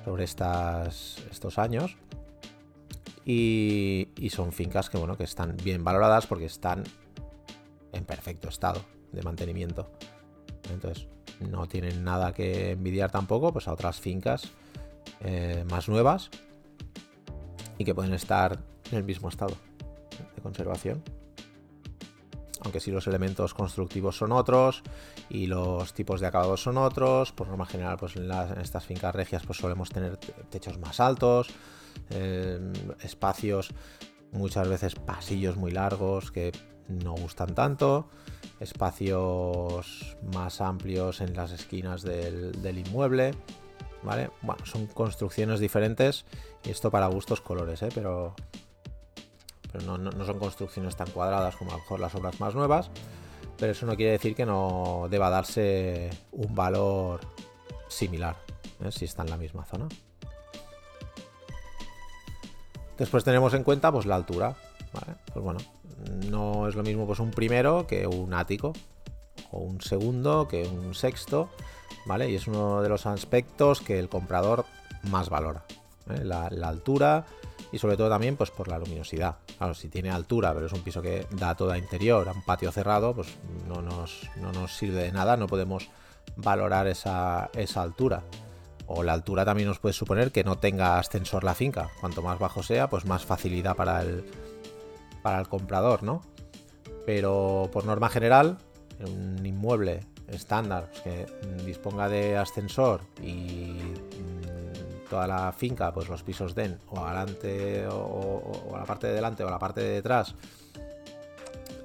sobre 0.06 0.24
estas, 0.24 1.18
estos 1.32 1.58
años. 1.58 1.98
Y, 3.30 4.30
son 4.30 4.54
fincas 4.54 4.90
que, 4.90 4.98
bueno, 4.98 5.18
que 5.18 5.26
están 5.26 5.58
bien 5.58 5.84
valoradas 5.84 6.26
porque 6.28 6.46
están 6.46 6.84
en 7.92 8.06
perfecto 8.06 8.48
estado 8.48 8.82
de 9.12 9.22
mantenimiento. 9.22 9.92
Entonces, 10.72 11.08
no 11.42 11.68
tienen 11.68 12.06
nada 12.06 12.32
que 12.34 12.72
envidiar 12.72 13.12
tampoco 13.12 13.52
pues, 13.52 13.68
a 13.68 13.74
otras 13.74 14.00
fincas 14.00 14.50
eh, 15.20 15.66
más 15.70 15.90
nuevas 15.90 16.30
y 17.78 17.84
que 17.84 17.94
pueden 17.94 18.14
estar 18.14 18.60
en 18.92 18.98
el 18.98 19.04
mismo 19.04 19.28
estado 19.28 19.56
de 20.36 20.42
conservación 20.42 21.04
aunque 22.62 22.80
sí 22.80 22.92
los 22.92 23.08
elementos 23.08 23.54
constructivos 23.54 24.18
son 24.18 24.32
otros 24.32 24.84
y 25.30 25.48
los 25.48 25.94
tipos 25.94 26.20
de 26.20 26.28
acabados 26.28 26.62
son 26.62 26.78
otros. 26.78 27.32
Por 27.32 27.48
norma 27.48 27.66
general, 27.66 27.98
pues 27.98 28.16
en, 28.16 28.30
estas 28.62 28.86
fincas 28.86 29.16
regias 29.16 29.44
pues 29.46 29.60
solemos 29.60 29.90
tener 29.90 30.18
techos 30.18 30.78
más 30.78 31.00
altos, 31.00 31.50
espacios, 33.02 33.72
muchas 34.32 34.68
veces 34.68 34.96
pasillos 34.96 35.58
muy 35.58 35.72
largos 35.72 36.32
que 36.32 36.52
no 36.88 37.14
gustan 37.14 37.54
tanto, 37.54 38.10
espacios 38.60 40.18
más 40.34 40.62
amplios 40.62 41.22
en 41.22 41.36
las 41.36 41.52
esquinas 41.52 42.02
del, 42.02 42.78
inmueble. 42.78 43.32
¿Vale? 44.04 44.30
Bueno, 44.44 44.64
son 44.66 44.86
construcciones 44.86 45.60
diferentes 45.60 46.24
y 46.64 46.70
esto 46.70 46.92
para 46.92 47.08
gustos 47.08 47.42
colores, 47.42 47.82
¿eh? 47.82 47.90
pero 47.94 48.36
pero 49.72 49.98
no, 49.98 50.26
son 50.26 50.40
construcciones 50.40 50.96
tan 50.96 51.10
cuadradas 51.10 51.56
como 51.56 51.72
a 51.72 51.74
lo 51.74 51.80
mejor 51.80 52.00
las 52.00 52.16
obras 52.16 52.40
más 52.40 52.56
nuevas, 52.56 52.90
pero 53.58 53.72
eso 53.72 53.86
no 53.86 53.96
quiere 53.96 54.14
decir 54.14 54.36
que 54.36 54.46
no 54.46 55.08
deba 55.10 55.30
darse 55.30 56.10
un 56.32 56.56
valor 56.56 57.22
similar, 57.90 58.38
¿eh? 58.84 58.92
si 58.92 59.06
está 59.06 59.24
en 59.24 59.32
la 59.32 59.38
misma 59.38 59.66
zona. 59.66 59.88
Después 62.98 63.24
tenemos 63.24 63.54
en 63.54 63.64
cuenta 63.64 63.92
pues 63.92 64.06
la 64.06 64.16
altura, 64.16 64.56
Pues 65.34 65.44
bueno, 65.44 65.60
no 66.30 66.68
es 66.68 66.76
lo 66.76 66.84
mismo 66.84 67.06
pues 67.06 67.20
un 67.20 67.32
primero 67.32 67.86
que 67.88 68.08
un 68.08 68.34
ático, 68.34 68.74
o 69.52 69.60
un 69.60 69.82
segundo 69.82 70.48
que 70.48 70.66
un 70.66 70.96
sexto, 70.96 71.50
¿vale? 72.06 72.30
Y 72.30 72.36
es 72.36 72.48
uno 72.48 72.82
de 72.82 72.90
los 72.90 73.06
aspectos 73.06 73.82
que 73.82 74.00
el 74.00 74.10
comprador 74.10 74.66
más 75.04 75.30
valora. 75.30 75.64
¿eh? 76.10 76.24
la, 76.24 76.48
altura 76.68 77.26
y 77.72 77.80
sobre 77.80 77.98
todo 77.98 78.10
también 78.10 78.38
pues 78.38 78.52
por 78.52 78.68
la 78.68 78.80
luminosidad. 78.80 79.38
Claro, 79.58 79.74
si 79.74 79.90
tiene 79.90 80.10
altura, 80.10 80.54
pero 80.54 80.68
es 80.68 80.74
un 80.74 80.82
piso 80.82 81.02
que 81.02 81.28
da 81.32 81.56
toda 81.56 81.78
interior, 81.78 82.28
a 82.30 82.32
un 82.32 82.44
patio 82.44 82.72
cerrado, 82.72 83.14
pues 83.14 83.28
no 83.68 83.82
nos, 83.82 84.30
no 84.38 84.52
nos 84.52 84.76
sirve 84.76 85.04
de 85.04 85.12
nada, 85.12 85.38
no 85.38 85.48
podemos 85.48 85.90
valorar 86.36 86.88
esa, 86.88 87.50
esa 87.54 87.82
altura. 87.82 88.24
O 88.88 89.04
la 89.04 89.14
altura 89.14 89.46
también 89.46 89.68
nos 89.68 89.80
puede 89.80 89.94
suponer 89.94 90.32
que 90.32 90.44
no 90.44 90.58
tenga 90.58 90.98
ascensor 90.98 91.44
la 91.44 91.54
finca. 91.54 91.90
Cuanto 92.00 92.22
más 92.22 92.40
bajo 92.40 92.64
sea, 92.64 92.90
pues 92.90 93.06
más 93.06 93.26
facilidad 93.26 93.76
para 93.76 94.02
el, 94.02 94.26
para 95.22 95.40
el 95.40 95.48
comprador, 95.48 96.04
¿no? 96.04 96.22
Pero 97.06 97.70
por 97.72 97.86
norma 97.86 98.10
general, 98.10 98.58
un 99.00 99.46
inmueble 99.46 100.02
estándar 100.28 100.90
pues, 100.90 101.02
que 101.02 101.26
disponga 101.66 102.10
de 102.10 102.38
ascensor 102.38 103.02
y 103.22 103.78
toda 105.10 105.28
la 105.28 105.52
finca, 105.54 105.94
pues 105.94 106.10
los 106.10 106.24
pisos 106.24 106.54
den 106.54 106.80
o 106.90 107.00
adelante 107.00 107.88
o, 107.88 108.74
a 108.76 108.80
la 108.80 108.86
parte 108.86 109.08
de 109.08 109.14
delante 109.14 109.44
o 109.44 109.50
la 109.50 109.60
parte 109.60 109.82
de 109.82 109.90
detrás 109.90 110.36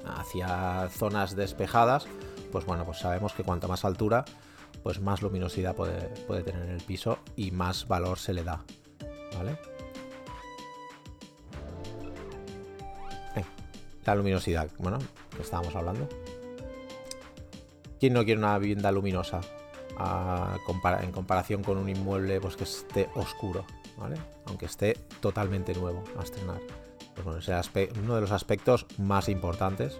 hacia 0.04 0.88
zonas 0.90 1.36
despejadas, 1.36 2.06
pues 2.50 2.64
bueno, 2.64 2.84
pues 2.84 2.98
sabemos 2.98 3.32
que 3.32 3.44
cuanta 3.44 3.68
más 3.68 3.84
altura, 3.84 4.24
pues 4.82 5.00
más 5.00 5.22
luminosidad 5.22 5.74
puede, 5.74 6.08
puede 6.26 6.42
tener 6.42 6.68
el 6.68 6.80
piso 6.80 7.18
y 7.36 7.50
más 7.50 7.86
valor 7.86 8.18
se 8.18 8.32
le 8.32 8.44
da. 8.44 8.64
¿Vale? 9.36 9.56
la 14.04 14.14
luminosidad, 14.14 14.68
bueno, 14.78 14.98
que 15.34 15.42
estábamos 15.42 15.74
hablando. 15.76 16.08
¿Quién 18.00 18.14
no 18.14 18.24
quiere 18.24 18.38
una 18.38 18.58
vivienda 18.58 18.90
luminosa? 18.90 19.40
en 21.02 21.12
comparación 21.12 21.62
con 21.62 21.78
un 21.78 21.88
inmueble 21.88 22.40
pues, 22.40 22.56
que 22.56 22.64
esté 22.64 23.08
oscuro, 23.14 23.64
¿vale? 23.96 24.16
aunque 24.46 24.66
esté 24.66 24.94
totalmente 25.20 25.74
nuevo 25.74 26.02
a 26.18 26.24
estrenar. 26.24 26.60
Pues 27.14 27.24
bueno, 27.24 27.38
uno 28.02 28.14
de 28.16 28.20
los 28.20 28.32
aspectos 28.32 28.86
más 28.98 29.28
importantes 29.28 29.96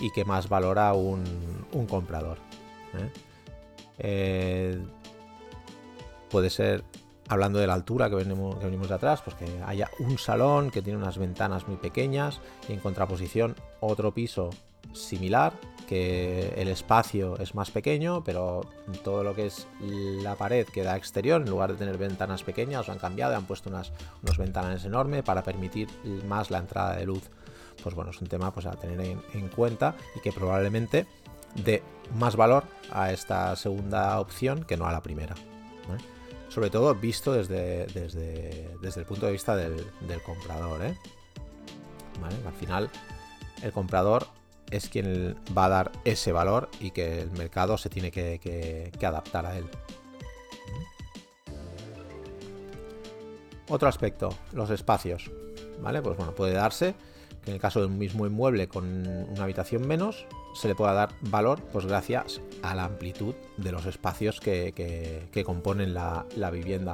y 0.00 0.10
que 0.10 0.24
más 0.24 0.48
valora 0.48 0.92
un, 0.94 1.22
comprador. 1.88 2.38
¿eh? 2.94 3.12
Eh, 3.98 4.78
puede 6.30 6.50
ser, 6.50 6.84
hablando 7.28 7.58
de 7.58 7.66
la 7.66 7.74
altura 7.74 8.08
que 8.08 8.16
venimos, 8.16 8.56
que 8.56 8.68
de 8.68 8.94
atrás, 8.94 9.22
pues 9.22 9.36
que 9.36 9.46
haya 9.64 9.90
un 9.98 10.18
salón 10.18 10.70
que 10.70 10.82
tiene 10.82 10.98
unas 10.98 11.18
ventanas 11.18 11.68
muy 11.68 11.76
pequeñas 11.76 12.40
y 12.68 12.72
en 12.72 12.80
contraposición 12.80 13.56
otro 13.80 14.12
piso 14.12 14.50
similar 14.92 15.52
que 15.86 16.54
el 16.56 16.68
espacio 16.68 17.38
es 17.38 17.54
más 17.54 17.70
pequeño, 17.70 18.22
pero 18.24 18.62
todo 19.04 19.22
lo 19.22 19.34
que 19.34 19.46
es 19.46 19.66
la 19.80 20.36
pared 20.36 20.66
queda 20.66 20.96
exterior, 20.96 21.42
en 21.42 21.50
lugar 21.50 21.72
de 21.72 21.78
tener 21.78 21.98
ventanas 21.98 22.42
pequeñas, 22.42 22.86
lo 22.86 22.94
han 22.94 22.98
cambiado, 22.98 23.36
han 23.36 23.44
puesto 23.44 23.68
unas, 23.68 23.92
ventanas 24.38 24.84
enormes 24.84 25.22
para 25.22 25.42
permitir 25.42 25.88
más 26.26 26.50
la 26.50 26.58
entrada 26.58 26.96
de 26.96 27.04
luz. 27.04 27.24
Pues 27.82 27.94
bueno, 27.94 28.10
es 28.10 28.20
un 28.20 28.28
tema 28.28 28.52
pues, 28.52 28.66
a 28.66 28.72
tener 28.72 29.00
en, 29.00 29.48
cuenta 29.48 29.96
y 30.14 30.20
que 30.20 30.32
probablemente 30.32 31.06
dé 31.54 31.82
más 32.14 32.36
valor 32.36 32.64
a 32.90 33.12
esta 33.12 33.54
segunda 33.56 34.18
opción 34.20 34.64
que 34.64 34.76
no 34.76 34.86
a 34.86 34.92
la 34.92 35.02
primera. 35.02 35.34
Sobre 36.48 36.68
todo 36.68 36.94
visto 36.94 37.32
desde, 37.32 37.86
desde, 37.86 38.76
desde, 38.82 39.00
el 39.00 39.06
punto 39.06 39.24
de 39.24 39.32
vista 39.32 39.56
del, 39.56 39.86
comprador. 40.22 40.84
¿eh? 40.84 40.94
Al 42.46 42.52
final, 42.52 42.90
el 43.62 43.72
comprador 43.72 44.26
es 44.70 44.88
quien 44.88 45.36
va 45.56 45.66
a 45.66 45.68
dar 45.68 45.92
ese 46.04 46.30
valor 46.32 46.68
y 46.78 46.90
que 46.90 47.20
el 47.20 47.30
mercado 47.32 47.78
se 47.78 47.88
tiene 47.88 48.10
que, 48.10 48.92
adaptar 49.02 49.46
a 49.46 49.56
él. 49.56 49.66
Otro 53.68 53.88
aspecto, 53.88 54.28
los 54.52 54.68
espacios. 54.70 55.30
¿Vale? 55.80 56.02
Pues 56.02 56.16
bueno, 56.16 56.34
puede 56.34 56.52
darse 56.52 56.94
que 57.44 57.50
en 57.50 57.54
el 57.56 57.60
caso 57.60 57.80
de 57.80 57.86
un 57.86 57.98
mismo 57.98 58.26
inmueble 58.26 58.68
con 58.68 59.06
una 59.06 59.44
habitación 59.44 59.86
menos, 59.86 60.26
se 60.54 60.68
le 60.68 60.74
pueda 60.74 60.92
dar 60.92 61.10
valor, 61.22 61.60
pues 61.72 61.86
gracias 61.86 62.40
a 62.62 62.74
la 62.74 62.84
amplitud 62.84 63.34
de 63.56 63.72
los 63.72 63.86
espacios 63.86 64.40
que, 64.40 65.42
componen 65.44 65.94
la, 65.94 66.50
vivienda. 66.52 66.92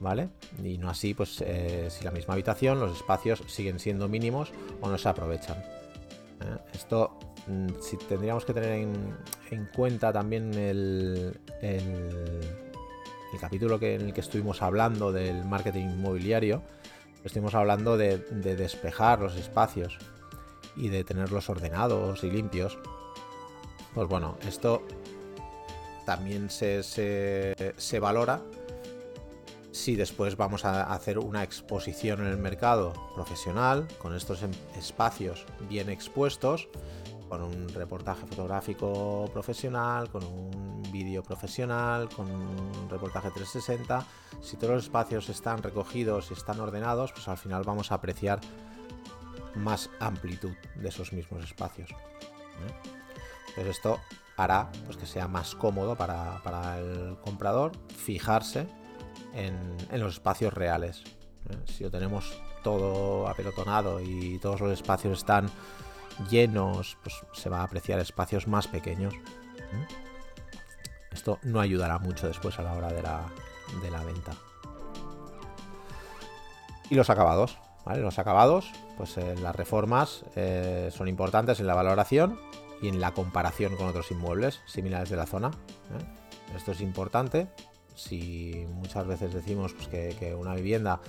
¿Vale? 0.00 0.28
Y 0.62 0.76
no 0.76 0.90
así, 0.90 1.14
pues 1.14 1.42
eh, 1.46 1.86
si 1.88 2.04
la 2.04 2.10
misma 2.10 2.34
habitación, 2.34 2.78
los 2.78 2.94
espacios 2.94 3.42
siguen 3.46 3.78
siendo 3.78 4.06
mínimos 4.06 4.52
o 4.82 4.90
no 4.90 4.98
se 4.98 5.08
aprovechan. 5.08 5.56
¿eh? 5.56 6.58
Esto, 6.74 7.16
mm, 7.46 7.68
si 7.80 7.96
tendríamos 7.96 8.44
que 8.44 8.52
tener 8.52 8.72
en, 8.72 9.70
cuenta 9.74 10.12
también 10.12 10.52
el, 10.52 11.38
capítulo 13.40 13.78
que, 13.78 13.94
en 13.94 14.02
el 14.02 14.12
que 14.12 14.20
estuvimos 14.20 14.60
hablando 14.60 15.10
del 15.10 15.44
marketing 15.44 15.86
inmobiliario, 15.86 16.62
estuvimos 17.24 17.54
hablando 17.54 17.96
de, 17.96 18.18
despejar 18.18 19.20
los 19.20 19.36
espacios 19.36 19.98
y 20.76 20.88
de 20.88 21.04
tenerlos 21.04 21.48
ordenados 21.48 22.22
y 22.24 22.30
limpios. 22.30 22.78
Pues 23.94 24.08
bueno, 24.08 24.36
esto 24.46 24.82
también 26.04 26.50
se, 26.50 26.82
se 26.82 28.00
valora 28.00 28.42
si 29.74 29.96
después 29.96 30.36
vamos 30.36 30.64
a 30.64 30.84
hacer 30.94 31.18
una 31.18 31.42
exposición 31.42 32.20
en 32.20 32.28
el 32.28 32.36
mercado 32.36 32.92
profesional, 33.14 33.88
con 33.98 34.14
estos 34.14 34.42
em, 34.44 34.52
espacios 34.78 35.46
bien 35.68 35.90
expuestos, 35.90 36.68
con 37.28 37.42
un 37.42 37.68
reportaje 37.68 38.24
fotográfico 38.24 39.28
profesional, 39.32 40.08
con 40.10 40.24
un 40.24 40.63
vídeo 40.94 41.24
profesional, 41.24 42.08
con 42.08 42.30
un 42.30 42.88
reportaje 42.88 43.28
360, 43.32 44.06
si 44.40 44.56
todos 44.56 44.74
los 44.74 44.84
espacios 44.84 45.28
están 45.28 45.60
recogidos 45.60 46.30
y 46.30 46.34
están 46.34 46.60
ordenados, 46.60 47.10
pues 47.10 47.26
al 47.26 47.36
final 47.36 47.64
vamos 47.64 47.90
a 47.90 47.96
apreciar 47.96 48.40
más 49.56 49.90
amplitud 49.98 50.54
de 50.76 50.88
esos 50.88 51.12
mismos 51.12 51.42
espacios. 51.42 51.90
¿eh? 51.90 52.90
Pero 53.56 53.70
esto 53.70 53.98
hará 54.36 54.70
pues, 54.84 54.96
que 54.96 55.06
sea 55.06 55.26
más 55.26 55.56
cómodo 55.56 55.96
para, 55.96 56.78
el 56.78 57.16
comprador 57.24 57.72
fijarse 57.88 58.68
en, 59.34 60.00
los 60.00 60.14
espacios 60.14 60.54
reales. 60.54 61.02
¿eh? 61.50 61.56
Si 61.66 61.82
lo 61.82 61.90
tenemos 61.90 62.40
todo 62.62 63.26
apelotonado 63.26 64.00
y 64.00 64.38
todos 64.38 64.60
los 64.60 64.72
espacios 64.72 65.18
están 65.18 65.50
llenos, 66.30 66.96
pues 67.02 67.16
se 67.32 67.50
va 67.50 67.62
a 67.62 67.64
apreciar 67.64 67.98
espacios 67.98 68.46
más 68.46 68.68
pequeños. 68.68 69.12
¿eh? 69.14 70.03
Esto 71.24 71.38
no 71.42 71.58
ayudará 71.58 71.98
mucho 71.98 72.28
después 72.28 72.58
a 72.58 72.62
la 72.62 72.74
hora 72.74 72.92
de 72.92 73.00
la, 73.00 73.24
de 73.82 73.90
la 73.90 74.04
venta. 74.04 74.32
Y 76.90 76.96
los 76.96 77.08
acabados. 77.08 77.56
Los 77.86 78.18
acabados, 78.18 78.70
pues 78.98 79.16
eh, 79.16 79.34
las 79.40 79.56
reformas 79.56 80.26
eh, 80.36 80.90
son 80.92 81.08
importantes 81.08 81.60
en 81.60 81.66
la 81.66 81.72
valoración 81.72 82.38
y 82.82 82.88
en 82.88 83.00
la 83.00 83.12
comparación 83.12 83.74
con 83.76 83.88
otros 83.88 84.10
inmuebles 84.10 84.60
similares 84.66 85.08
de 85.08 85.16
la 85.16 85.24
zona. 85.24 85.48
¿eh? 85.48 86.56
Esto 86.56 86.72
es 86.72 86.82
importante. 86.82 87.48
Si 87.94 88.66
muchas 88.74 89.06
veces 89.06 89.32
decimos 89.32 89.72
pues, 89.72 89.88
que, 89.88 90.34
una 90.38 90.54
vivienda 90.54 91.00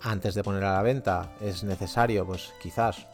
antes 0.00 0.34
de 0.34 0.42
poner 0.42 0.64
a 0.64 0.72
la 0.72 0.82
venta 0.82 1.32
es 1.42 1.62
necesario, 1.62 2.24
pues 2.24 2.54
quizás 2.62 3.06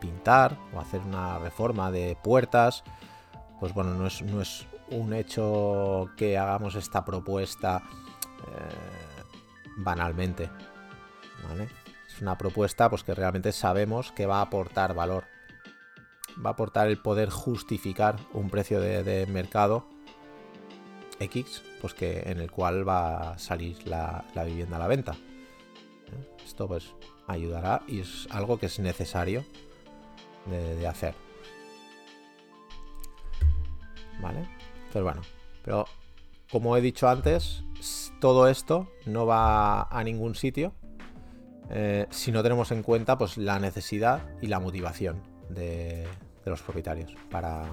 pintar 0.00 0.58
o 0.74 0.80
hacer 0.80 1.02
una 1.02 1.38
reforma 1.38 1.92
de 1.92 2.16
puertas, 2.20 2.82
pues 3.60 3.72
bueno, 3.72 3.94
no 3.94 4.08
es, 4.08 4.20
no 4.22 4.40
es 4.42 4.66
un 4.90 5.12
hecho 5.12 6.10
que 6.16 6.38
hagamos 6.38 6.74
esta 6.74 7.04
propuesta 7.04 7.82
banalmente. 9.76 10.50
¿vale? 11.48 11.68
Es 12.08 12.20
una 12.20 12.38
propuesta 12.38 12.88
pues, 12.88 13.02
que 13.02 13.14
realmente 13.14 13.52
sabemos 13.52 14.12
que 14.12 14.26
va 14.26 14.38
a 14.38 14.42
aportar 14.42 14.94
valor. 14.94 15.24
Va 16.44 16.50
a 16.50 16.52
aportar 16.52 16.88
el 16.88 16.98
poder 16.98 17.30
justificar 17.30 18.16
un 18.32 18.50
precio 18.50 18.80
de, 18.80 19.26
mercado 19.26 19.86
X, 21.20 21.62
pues 21.80 21.94
que 21.94 22.22
en 22.26 22.40
el 22.40 22.50
cual 22.50 22.88
va 22.88 23.32
a 23.32 23.38
salir 23.38 23.86
la, 23.86 24.24
vivienda 24.44 24.76
a 24.76 24.80
la 24.80 24.88
venta. 24.88 25.16
Esto 26.44 26.68
pues 26.68 26.94
ayudará 27.26 27.82
y 27.86 28.00
es 28.00 28.28
algo 28.30 28.58
que 28.58 28.66
es 28.66 28.78
necesario 28.78 29.44
de, 30.46 30.86
hacer. 30.86 31.14
¿Vale? 34.20 34.48
Pero 34.94 35.04
bueno, 35.04 35.22
pero 35.64 35.86
como 36.50 36.76
he 36.76 36.80
dicho 36.80 37.08
antes, 37.08 37.64
todo 38.20 38.48
esto 38.48 38.88
no 39.06 39.26
va 39.26 39.82
a 39.82 40.04
ningún 40.04 40.36
sitio 40.36 40.72
eh, 41.70 42.06
si 42.10 42.30
no 42.30 42.44
tenemos 42.44 42.70
en 42.70 42.84
cuenta 42.84 43.18
pues, 43.18 43.36
la 43.36 43.58
necesidad 43.58 44.22
y 44.40 44.46
la 44.46 44.60
motivación 44.60 45.20
de, 45.48 46.06
los 46.44 46.62
propietarios 46.62 47.12
para, 47.28 47.66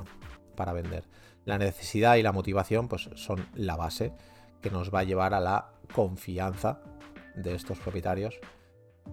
vender. 0.73 1.03
La 1.45 1.59
necesidad 1.59 2.15
y 2.15 2.23
la 2.23 2.31
motivación 2.31 2.87
pues, 2.87 3.09
son 3.13 3.47
la 3.53 3.75
base 3.75 4.13
que 4.59 4.71
nos 4.71 4.91
va 4.91 4.99
a 4.99 5.03
llevar 5.03 5.35
a 5.35 5.39
la 5.39 5.73
confianza 5.93 6.81
de 7.35 7.53
estos 7.53 7.77
propietarios 7.77 8.39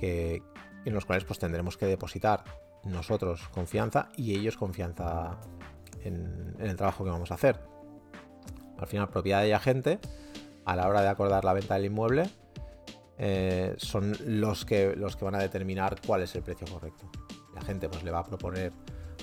que, 0.00 0.42
en 0.86 0.94
los 0.94 1.04
cuales 1.04 1.24
pues, 1.24 1.38
tendremos 1.38 1.76
que 1.76 1.84
depositar 1.84 2.44
nosotros 2.84 3.48
confianza 3.48 4.08
y 4.16 4.34
ellos 4.34 4.56
confianza 4.56 5.38
en 6.04 6.56
el 6.58 6.76
trabajo 6.76 7.04
que 7.04 7.10
vamos 7.10 7.30
a 7.32 7.34
hacer. 7.34 7.77
Al 8.78 8.86
final, 8.86 9.08
propiedad 9.08 9.44
y 9.44 9.52
agente, 9.52 9.98
a 10.64 10.76
la 10.76 10.88
hora 10.88 11.02
de 11.02 11.08
acordar 11.08 11.44
la 11.44 11.52
venta 11.52 11.74
del 11.74 11.86
inmueble, 11.86 12.30
eh, 13.18 13.74
son 13.78 14.16
los 14.26 14.64
que, 14.64 14.94
los 14.94 15.16
que 15.16 15.24
van 15.24 15.34
a 15.34 15.38
determinar 15.38 15.96
cuál 16.06 16.22
es 16.22 16.34
el 16.36 16.42
precio 16.42 16.66
correcto. 16.66 17.10
La 17.54 17.60
gente 17.62 17.88
pues, 17.88 18.04
le 18.04 18.10
va 18.10 18.20
a 18.20 18.24
proponer 18.24 18.72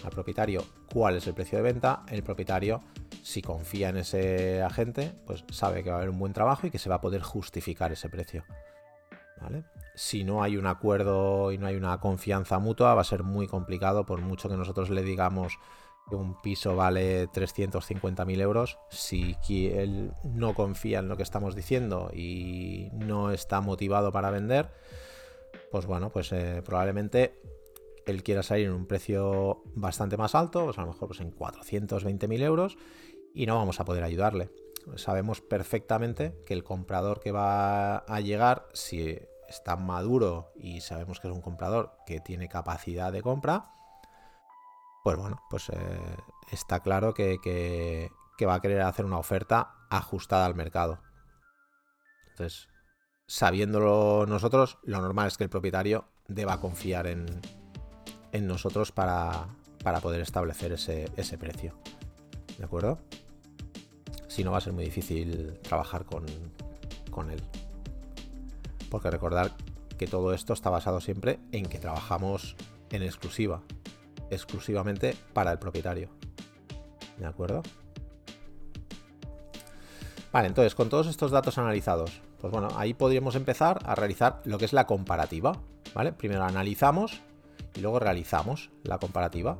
al 0.04 0.12
propietario 0.12 0.64
cuál 0.92 1.16
es 1.16 1.28
el 1.28 1.34
precio 1.34 1.58
de 1.58 1.64
venta. 1.64 2.04
El 2.10 2.22
propietario, 2.22 2.82
si 3.24 3.42
confía 3.42 3.90
en 3.90 3.98
ese 3.98 4.62
agente, 4.62 5.14
pues 5.26 5.46
sabe 5.52 5.84
que 5.84 5.90
va 5.90 5.96
a 5.96 6.00
haber 6.00 6.10
un 6.10 6.20
buen 6.20 6.34
trabajo 6.34 6.68
y 6.68 6.72
que 6.72 6.80
se 6.80 6.90
va 6.90 6.96
a 6.96 7.02
poder 7.02 7.22
justificar 7.22 7.92
ese 7.92 8.10
precio. 8.10 8.44
Si 9.96 10.24
no 10.24 10.44
hay 10.44 10.58
un 10.58 10.66
acuerdo 10.66 11.52
y 11.52 11.58
no 11.58 11.68
hay 11.68 11.76
una 11.76 12.00
confianza 12.00 12.60
mutua, 12.60 12.96
va 12.96 13.02
a 13.02 13.06
ser 13.06 13.24
muy 13.24 13.48
complicado, 13.48 14.06
por 14.06 14.20
mucho 14.22 14.50
que 14.50 14.58
nosotros 14.58 14.90
le 14.90 15.04
digamos 15.04 15.58
un 16.12 16.40
piso 16.42 16.76
vale 16.76 17.28
350.000 17.30 18.42
euros, 18.42 18.78
si 18.90 19.36
él 19.50 20.14
no 20.24 20.54
confía 20.54 21.00
en 21.00 21.08
lo 21.08 21.18
que 21.18 21.24
estamos 21.24 21.56
diciendo 21.56 22.12
y 22.14 22.90
no 22.94 23.32
está 23.32 23.62
motivado 23.62 24.12
para 24.12 24.30
vender, 24.30 24.70
pues 25.72 25.86
bueno, 25.86 26.12
pues 26.12 26.32
eh, 26.32 26.62
probablemente 26.64 27.42
él 28.06 28.24
quiera 28.24 28.44
salir 28.44 28.68
en 28.68 28.74
un 28.74 28.86
precio 28.86 29.64
bastante 29.74 30.18
más 30.18 30.36
alto, 30.36 30.66
pues 30.66 30.78
a 30.78 30.82
lo 30.82 30.88
mejor 30.88 31.08
pues 31.08 31.22
en 31.22 31.36
420.000 31.36 32.42
euros, 32.44 32.78
y 33.34 33.46
no 33.46 33.56
vamos 33.56 33.80
a 33.80 33.86
poder 33.86 34.04
ayudarle. 34.04 34.50
Sabemos 34.96 35.42
perfectamente 35.42 36.36
que 36.46 36.54
el 36.54 36.64
comprador 36.64 37.20
que 37.20 37.32
va 37.32 37.98
a 37.98 38.20
llegar, 38.20 38.68
si 38.74 39.18
está 39.50 39.76
maduro 39.76 40.52
y 40.56 40.82
sabemos 40.82 41.20
que 41.20 41.28
es 41.28 41.34
un 41.34 41.42
comprador 41.42 41.92
que 42.06 42.20
tiene 42.20 42.48
capacidad 42.48 43.12
de 43.12 43.22
compra, 43.22 43.72
pues 45.06 45.20
bueno, 45.20 45.40
pues 45.52 45.70
eh, 45.70 46.18
está 46.52 46.80
claro 46.80 47.14
que, 47.14 48.10
va 48.44 48.56
a 48.56 48.60
querer 48.60 48.82
hacer 48.82 49.06
una 49.06 49.20
oferta 49.20 49.76
ajustada 49.88 50.48
al 50.48 50.56
mercado. 50.56 50.98
Entonces, 52.32 52.68
sabiéndolo 53.28 54.26
nosotros, 54.28 54.80
lo 54.82 55.00
normal 55.02 55.28
es 55.28 55.38
que 55.38 55.44
el 55.44 55.52
propietario 55.52 56.06
deba 56.28 56.60
confiar 56.60 57.06
en, 57.06 57.28
nosotros 58.34 58.92
para, 58.92 59.46
poder 60.02 60.22
establecer 60.22 60.72
ese, 60.72 61.38
precio. 61.38 61.78
¿De 62.58 62.66
acuerdo? 62.66 62.98
Si 64.28 64.44
no, 64.44 64.54
va 64.54 64.58
a 64.58 64.62
ser 64.62 64.74
muy 64.74 64.86
difícil 64.86 65.60
trabajar 65.62 66.06
con, 66.06 66.26
con 67.12 67.30
él. 67.30 67.44
Porque 68.90 69.12
recordar 69.12 69.52
que 70.00 70.08
todo 70.08 70.34
esto 70.34 70.54
está 70.54 70.72
basado 70.72 71.00
siempre 71.00 71.40
en 71.52 71.68
que 71.68 71.78
trabajamos 71.78 72.56
en 72.90 73.04
exclusiva 73.04 73.62
exclusivamente 74.30 75.16
para 75.34 75.52
el 75.52 75.60
propietario. 75.60 76.10
¿De 77.18 77.26
acuerdo? 77.26 77.64
Vale, 80.32 80.48
entonces 80.48 80.76
con 80.76 80.90
todos 80.90 81.08
estos 81.08 81.32
datos 81.32 81.58
analizados, 81.58 82.22
pues 82.42 82.52
bueno, 82.52 82.68
ahí 82.76 82.94
podríamos 82.94 83.36
empezar 83.36 83.80
a 83.86 83.96
realizar 83.96 84.42
lo 84.44 84.58
que 84.58 84.66
es 84.66 84.74
la 84.74 84.86
comparativa. 84.86 85.54
¿Vale? 85.94 86.12
Primero 86.12 86.44
analizamos 86.44 87.22
y 87.74 87.80
luego 87.80 88.00
realizamos 88.00 88.70
la 88.84 88.98
comparativa. 88.98 89.58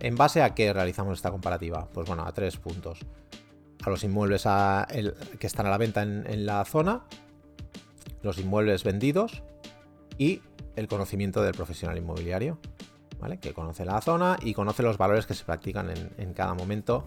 ¿En 0.00 0.16
base 0.16 0.42
a 0.42 0.54
qué 0.54 0.72
realizamos 0.72 1.18
esta 1.18 1.30
comparativa? 1.30 1.88
Pues 1.92 2.06
bueno, 2.06 2.24
a 2.24 2.32
tres 2.32 2.56
puntos. 2.56 3.00
A 3.84 3.90
los 3.90 4.02
inmuebles 4.02 4.44
que 4.44 5.46
están 5.46 5.66
a 5.66 5.70
la 5.70 5.76
venta 5.76 6.02
en 6.02 6.46
la 6.46 6.64
zona, 6.64 7.02
los 8.22 8.38
inmuebles 8.38 8.82
vendidos 8.82 9.42
y 10.16 10.40
el 10.76 10.88
conocimiento 10.88 11.42
del 11.42 11.52
profesional 11.52 11.98
inmobiliario 11.98 12.58
que 13.40 13.54
conoce 13.54 13.84
la 13.84 14.00
zona 14.00 14.36
y 14.42 14.54
conoce 14.54 14.82
los 14.82 14.98
valores 14.98 15.26
que 15.26 15.34
se 15.34 15.44
practican 15.44 15.90
en, 16.18 16.34
cada 16.34 16.54
momento 16.54 17.04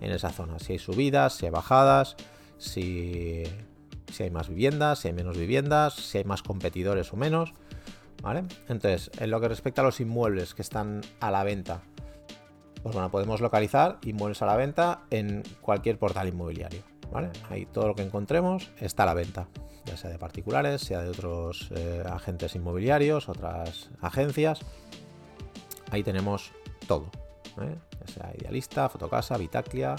en 0.00 0.12
esa 0.12 0.30
zona. 0.30 0.58
Si 0.58 0.72
hay 0.72 0.78
subidas, 0.78 1.34
si 1.34 1.46
hay 1.46 1.52
bajadas, 1.52 2.16
si, 2.56 3.44
hay 4.18 4.30
más 4.30 4.48
viviendas, 4.48 5.00
si 5.00 5.08
hay 5.08 5.14
menos 5.14 5.36
viviendas, 5.36 5.94
si 5.94 6.18
hay 6.18 6.24
más 6.24 6.42
competidores 6.42 7.12
o 7.12 7.16
menos. 7.16 7.52
¿vale? 8.22 8.44
Entonces, 8.68 9.10
en 9.18 9.30
lo 9.30 9.40
que 9.40 9.48
respecta 9.48 9.82
a 9.82 9.84
los 9.84 10.00
inmuebles 10.00 10.54
que 10.54 10.62
están 10.62 11.02
a 11.20 11.30
la 11.30 11.44
venta, 11.44 11.82
pues 12.82 12.94
bueno, 12.94 13.10
podemos 13.10 13.40
localizar 13.40 13.98
inmuebles 14.02 14.40
a 14.42 14.46
la 14.46 14.56
venta 14.56 15.02
en 15.10 15.42
cualquier 15.60 15.98
portal 15.98 16.28
inmobiliario. 16.28 16.82
¿vale? 17.12 17.30
Ahí 17.50 17.66
todo 17.66 17.88
lo 17.88 17.94
que 17.94 18.02
encontremos 18.02 18.70
está 18.80 19.02
a 19.02 19.06
la 19.06 19.14
venta, 19.14 19.48
ya 19.84 19.96
sea 19.96 20.10
de 20.10 20.18
particulares, 20.18 20.80
sea 20.80 21.02
de 21.02 21.10
otros 21.10 21.70
eh, 21.74 22.02
agentes 22.08 22.54
inmobiliarios, 22.54 23.28
otras 23.28 23.90
agencias. 24.00 24.60
Ahí 25.90 26.02
tenemos 26.02 26.52
todo. 26.86 27.10
¿eh? 27.60 27.76
Idealista, 28.38 28.88
Fotocasa, 28.88 29.36
Vitaclia, 29.36 29.96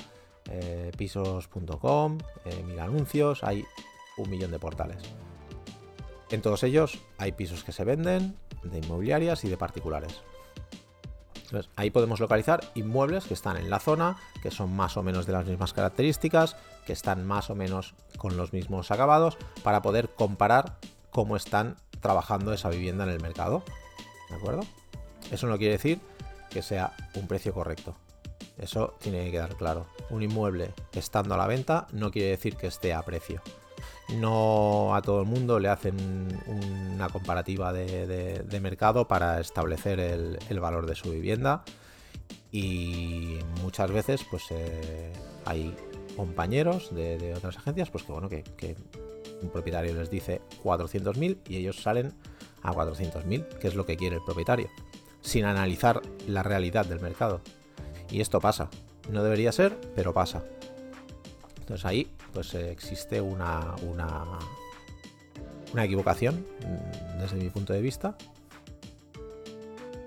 eh, 0.49 0.91
pisos.com, 0.97 2.17
eh, 2.45 2.63
mil 2.63 2.79
anuncios, 2.79 3.43
hay 3.43 3.65
un 4.17 4.29
millón 4.29 4.51
de 4.51 4.59
portales. 4.59 4.97
En 6.29 6.41
todos 6.41 6.63
ellos 6.63 6.99
hay 7.17 7.31
pisos 7.31 7.63
que 7.63 7.71
se 7.71 7.83
venden, 7.83 8.37
de 8.63 8.79
inmobiliarias 8.79 9.43
y 9.45 9.49
de 9.49 9.57
particulares. 9.57 10.21
Ahí 11.75 11.89
podemos 11.89 12.19
localizar 12.19 12.61
inmuebles 12.75 13.25
que 13.25 13.33
están 13.33 13.57
en 13.57 13.71
la 13.71 13.79
zona, 13.79 14.17
que 14.43 14.51
son 14.51 14.75
más 14.75 14.97
o 14.97 15.03
menos 15.03 15.25
de 15.25 15.33
las 15.33 15.47
mismas 15.47 15.73
características, 15.73 16.55
que 16.85 16.93
están 16.93 17.25
más 17.25 17.49
o 17.49 17.55
menos 17.55 17.95
con 18.17 18.37
los 18.37 18.53
mismos 18.53 18.91
acabados, 18.91 19.37
para 19.63 19.81
poder 19.81 20.09
comparar 20.09 20.77
cómo 21.09 21.35
están 21.35 21.77
trabajando 22.01 22.53
esa 22.53 22.69
vivienda 22.69 23.03
en 23.03 23.09
el 23.09 23.21
mercado. 23.21 23.63
¿De 24.29 24.35
acuerdo? 24.35 24.61
Eso 25.31 25.47
no 25.47 25.57
quiere 25.57 25.73
decir 25.73 25.99
que 26.49 26.61
sea 26.61 26.93
un 27.15 27.27
precio 27.27 27.53
correcto. 27.53 27.95
Eso 28.57 28.95
tiene 28.99 29.25
que 29.25 29.31
quedar 29.31 29.55
claro. 29.55 29.87
Un 30.09 30.23
inmueble 30.23 30.73
estando 30.93 31.33
a 31.33 31.37
la 31.37 31.47
venta 31.47 31.87
no 31.93 32.11
quiere 32.11 32.29
decir 32.29 32.55
que 32.55 32.67
esté 32.67 32.93
a 32.93 33.01
precio. 33.03 33.41
No 34.17 34.95
a 34.95 35.01
todo 35.01 35.21
el 35.21 35.27
mundo 35.27 35.59
le 35.59 35.69
hacen 35.69 35.95
una 36.47 37.09
comparativa 37.09 37.71
de, 37.71 38.59
mercado 38.61 39.07
para 39.07 39.39
establecer 39.39 39.99
el, 39.99 40.59
valor 40.59 40.87
de 40.87 40.95
su 40.95 41.11
vivienda 41.11 41.63
Y 42.51 43.39
muchas 43.61 43.91
veces, 43.91 44.25
pues 44.29 44.43
eh, 44.49 45.13
hay 45.45 45.75
compañeros 46.17 46.93
de, 46.93 47.33
otras 47.35 47.57
agencias, 47.57 47.89
pues 47.91 48.03
que 48.03 48.11
bueno, 48.11 48.27
que, 48.27 48.43
que 48.43 48.75
un 49.41 49.49
propietario 49.49 49.93
les 49.93 50.09
dice 50.09 50.41
400.000 50.63 51.37
y 51.47 51.57
ellos 51.57 51.81
salen 51.81 52.13
a 52.61 52.73
400.000, 52.73 53.47
que 53.59 53.67
es 53.67 53.75
lo 53.75 53.85
que 53.85 53.95
quiere 53.95 54.17
el 54.17 54.23
propietario, 54.23 54.69
sin 55.21 55.45
analizar 55.45 56.01
la 56.27 56.43
realidad 56.43 56.85
del 56.85 56.99
mercado. 56.99 57.41
Y 58.09 58.21
esto 58.21 58.39
pasa. 58.39 58.69
No 59.11 59.23
debería 59.23 59.51
ser, 59.51 59.77
pero 59.95 60.13
pasa. 60.13 60.43
Entonces 61.59 61.85
ahí 61.85 62.11
pues 62.33 62.53
existe 62.53 63.21
una, 63.21 63.75
una, 63.81 64.39
una 65.73 65.83
equivocación 65.83 66.45
mm, 66.65 67.19
desde 67.19 67.37
mi 67.37 67.49
punto 67.49 67.73
de 67.73 67.81
vista 67.81 68.15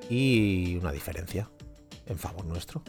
y 0.08 0.76
una 0.76 0.92
diferencia 0.92 1.48
en 2.06 2.18
favor 2.18 2.44
nuestro. 2.44 2.82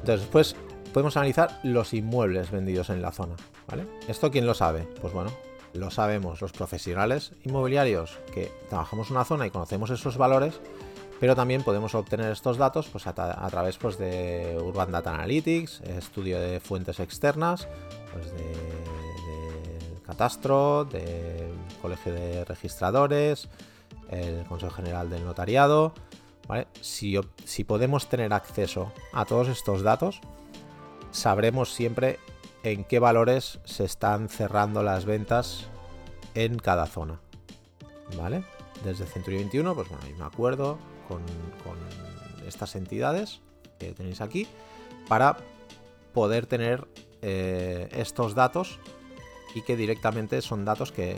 Entonces 0.00 0.20
después 0.20 0.56
podemos 0.92 1.16
analizar 1.16 1.60
los 1.62 1.92
inmuebles 1.94 2.50
vendidos 2.50 2.90
en 2.90 3.02
la 3.02 3.12
zona. 3.12 3.36
¿vale? 3.66 3.86
¿Esto 4.08 4.30
quién 4.30 4.46
lo 4.46 4.54
sabe? 4.54 4.86
Pues 5.00 5.12
bueno, 5.12 5.30
lo 5.74 5.90
sabemos 5.90 6.40
los 6.40 6.52
profesionales 6.52 7.32
inmobiliarios 7.44 8.18
que 8.32 8.50
trabajamos 8.68 9.10
una 9.10 9.24
zona 9.24 9.46
y 9.46 9.50
conocemos 9.50 9.90
esos 9.90 10.16
valores, 10.16 10.60
pero 11.20 11.34
también 11.36 11.62
podemos 11.62 11.94
obtener 11.94 12.30
estos 12.30 12.56
datos 12.56 12.88
pues, 12.88 13.06
a, 13.06 13.12
través 13.14 13.76
pues, 13.76 13.98
de 13.98 14.58
Urban 14.62 14.92
Data 14.92 15.14
Analytics, 15.14 15.80
estudio 15.82 16.40
de 16.40 16.60
fuentes 16.60 17.00
externas, 17.00 17.68
pues 18.12 18.32
del 18.32 20.00
catastro, 20.06 20.84
del 20.84 21.52
colegio 21.82 22.12
de 22.12 22.44
registradores, 22.44 23.48
el 24.10 24.44
Consejo 24.44 24.74
General 24.74 25.10
del 25.10 25.24
Notariado. 25.24 25.92
Si, 26.82 27.18
si 27.44 27.64
podemos 27.64 28.08
tener 28.08 28.32
acceso 28.32 28.92
a 29.12 29.24
todos 29.24 29.48
estos 29.48 29.82
datos, 29.82 30.20
sabremos 31.10 31.72
siempre 31.72 32.18
en 32.64 32.82
qué 32.84 32.98
valores 32.98 33.60
se 33.64 33.84
están 33.84 34.28
cerrando 34.28 34.82
las 34.82 35.04
ventas 35.04 35.66
en 36.34 36.58
cada 36.58 36.86
zona. 36.86 37.20
¿Vale? 38.16 38.42
Desde 38.82 39.06
Century 39.06 39.36
21, 39.36 39.74
pues 39.74 39.88
bueno, 39.88 40.04
hay 40.04 40.12
un 40.12 40.22
acuerdo 40.22 40.78
con, 41.06 41.22
estas 42.46 42.76
entidades 42.76 43.40
que 43.78 43.92
tenéis 43.92 44.20
aquí 44.20 44.46
para 45.08 45.38
poder 46.12 46.44
tener 46.44 46.86
eh, 47.22 47.88
estos 47.92 48.34
datos 48.34 48.78
y 49.54 49.62
que 49.62 49.76
directamente 49.76 50.42
son 50.42 50.66
datos 50.66 50.92
que, 50.92 51.16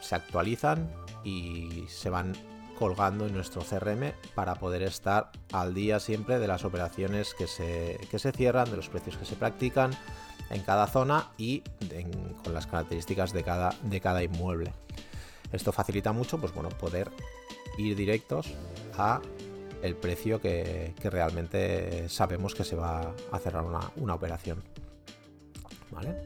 se 0.00 0.14
actualizan 0.14 0.90
y 1.24 1.84
se 1.88 2.08
van 2.08 2.32
colgando 2.78 3.26
en 3.26 3.34
nuestro 3.34 3.62
CRM 3.62 4.12
para 4.34 4.54
poder 4.54 4.82
estar 4.82 5.30
al 5.52 5.74
día 5.74 6.00
siempre 6.00 6.38
de 6.38 6.48
las 6.48 6.64
operaciones 6.64 7.34
que 7.34 7.46
se, 7.46 8.00
que 8.10 8.18
se 8.18 8.32
cierran, 8.32 8.70
de 8.70 8.76
los 8.76 8.88
precios 8.88 9.18
que 9.18 9.26
se 9.26 9.36
practican, 9.36 9.92
en 10.50 10.62
cada 10.62 10.86
zona 10.86 11.30
y 11.38 11.62
con 12.42 12.54
las 12.54 12.66
características 12.66 13.32
de 13.32 13.42
cada, 13.42 13.74
de 13.82 14.00
cada 14.00 14.22
inmueble. 14.22 14.72
Esto 15.52 15.72
facilita 15.72 16.12
mucho 16.12 16.38
pues 16.38 16.52
bueno, 16.52 16.68
poder 16.70 17.10
ir 17.78 17.96
directos 17.96 18.52
a 18.96 19.20
el 19.82 19.96
precio 19.96 20.40
que, 20.40 20.94
realmente 21.02 22.08
sabemos 22.08 22.54
que 22.54 22.64
se 22.64 22.74
va 22.74 23.14
a 23.30 23.38
cerrar 23.38 23.64
una, 23.64 24.14
operación. 24.14 24.62
¿Vale? 25.90 26.16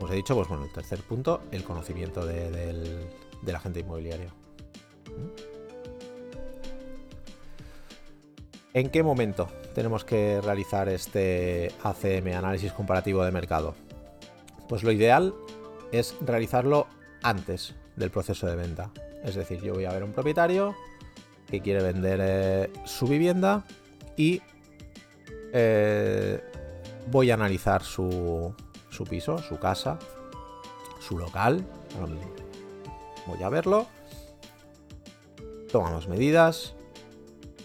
Os 0.00 0.10
he 0.10 0.14
dicho, 0.14 0.34
pues 0.34 0.48
bueno, 0.48 0.64
el 0.64 0.72
tercer 0.72 1.00
punto, 1.00 1.42
el 1.52 1.64
conocimiento 1.64 2.24
del, 2.24 3.06
del 3.42 3.54
agente 3.54 3.80
inmobiliario. 3.80 4.30
¿Mm? 5.06 5.56
¿En 8.72 8.90
qué 8.90 9.02
momento 9.02 9.48
tenemos 9.76 10.06
que 10.06 10.40
realizar 10.40 10.88
este 10.88 11.70
ACM, 11.82 12.28
análisis 12.34 12.72
comparativo 12.72 13.22
de 13.22 13.30
mercado? 13.30 13.74
Pues 14.70 14.82
lo 14.82 14.90
ideal 14.90 15.34
es 15.92 16.16
realizarlo 16.22 16.86
antes 17.22 17.74
del 17.94 18.10
proceso 18.10 18.46
de 18.46 18.56
venta. 18.56 18.90
Es 19.22 19.34
decir, 19.34 19.60
yo 19.60 19.74
voy 19.74 19.84
a 19.84 19.92
ver 19.92 20.02
un 20.02 20.12
propietario 20.12 20.74
que 21.50 21.60
quiere 21.60 21.82
vender 21.82 22.20
eh, 22.22 22.70
su 22.86 23.06
vivienda 23.06 23.66
y 24.16 24.40
eh, 25.52 26.42
voy 27.10 27.30
a 27.30 27.34
analizar 27.34 27.82
su, 27.82 28.54
su, 28.88 29.04
piso, 29.04 29.36
su 29.42 29.58
casa, 29.58 29.98
su 31.00 31.18
local. 31.18 31.66
Voy 33.26 33.42
a 33.42 33.50
verlo, 33.50 33.86
tomamos 35.70 36.08
medidas, 36.08 36.74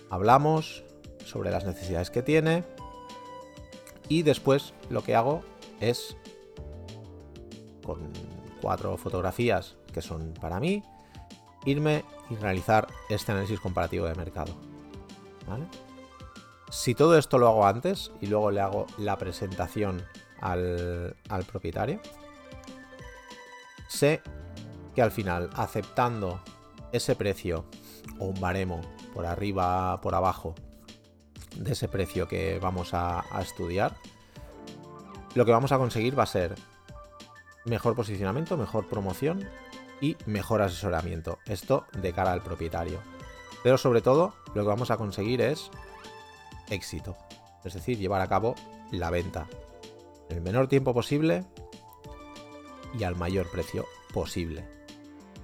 hablamos, 0.10 0.84
sobre 1.32 1.50
las 1.50 1.65
necesidades 1.65 2.10
que 2.10 2.22
tiene 2.22 2.65
y 4.10 4.24
después 4.24 4.74
lo 4.89 5.02
que 5.04 5.15
hago 5.15 5.41
es 5.80 6.17
con 7.86 8.12
cuatro 8.62 8.98
fotografías 8.98 9.78
que 9.94 10.02
son 10.02 10.34
para 10.34 10.60
mí 10.60 10.84
irme 11.63 12.04
y 12.30 12.36
realizar 12.36 12.88
este 13.10 13.32
análisis 13.32 13.60
comparativo 13.62 14.06
de 14.06 14.15
mercado. 14.15 14.54
Si 16.70 16.96
todo 16.96 17.17
esto 17.17 17.38
lo 17.38 17.48
hago 17.48 17.65
antes 17.65 18.12
y 18.22 18.28
luego 18.28 18.52
le 18.52 18.60
hago 18.60 18.86
la 18.98 19.17
presentación 19.17 20.04
al, 20.41 21.15
al 21.30 21.44
propietario, 21.46 22.00
sé 23.88 24.22
que 24.96 25.02
al 25.02 25.12
final 25.12 25.50
aceptando 25.56 26.41
ese 26.91 27.15
precio 27.15 27.65
o 28.20 28.26
un 28.26 28.39
baremo 28.39 28.82
por 29.13 29.26
arriba, 29.26 30.00
por 30.02 30.15
abajo 30.15 30.56
de 31.56 31.74
ese 31.74 31.88
precio 31.88 32.28
que 32.28 32.60
vamos 32.60 32.94
a, 32.94 33.24
estudiar, 33.42 33.96
lo 35.36 35.46
que 35.46 35.52
vamos 35.52 35.72
a 35.72 35.78
conseguir 35.78 36.18
va 36.18 36.24
a 36.24 36.28
ser 36.28 36.56
mejor 37.66 37.96
posicionamiento, 37.96 38.58
mejor 38.58 38.88
promoción 38.88 39.48
y 40.02 40.18
mejor 40.26 40.62
asesoramiento. 40.62 41.38
Esto 41.46 41.86
de 41.94 42.14
cara 42.14 42.32
al 42.32 42.42
propietario. 42.42 43.00
Pero 43.64 43.78
sobre 43.78 44.02
todo 44.02 44.34
lo 44.54 44.64
que 44.64 44.70
vamos 44.70 44.92
a 44.92 44.98
conseguir 44.98 45.42
es 45.42 45.70
éxito. 46.70 47.16
Es 47.64 47.74
decir, 47.74 47.98
llevar 47.98 48.22
a 48.22 48.28
cabo 48.28 48.56
la 48.92 49.10
venta 49.12 49.48
en 50.30 50.38
el 50.38 50.42
menor 50.42 50.68
tiempo 50.68 50.94
posible 50.94 51.46
y 52.98 53.04
al 53.04 53.16
mayor 53.16 53.50
precio 53.50 53.86
posible. 54.14 54.66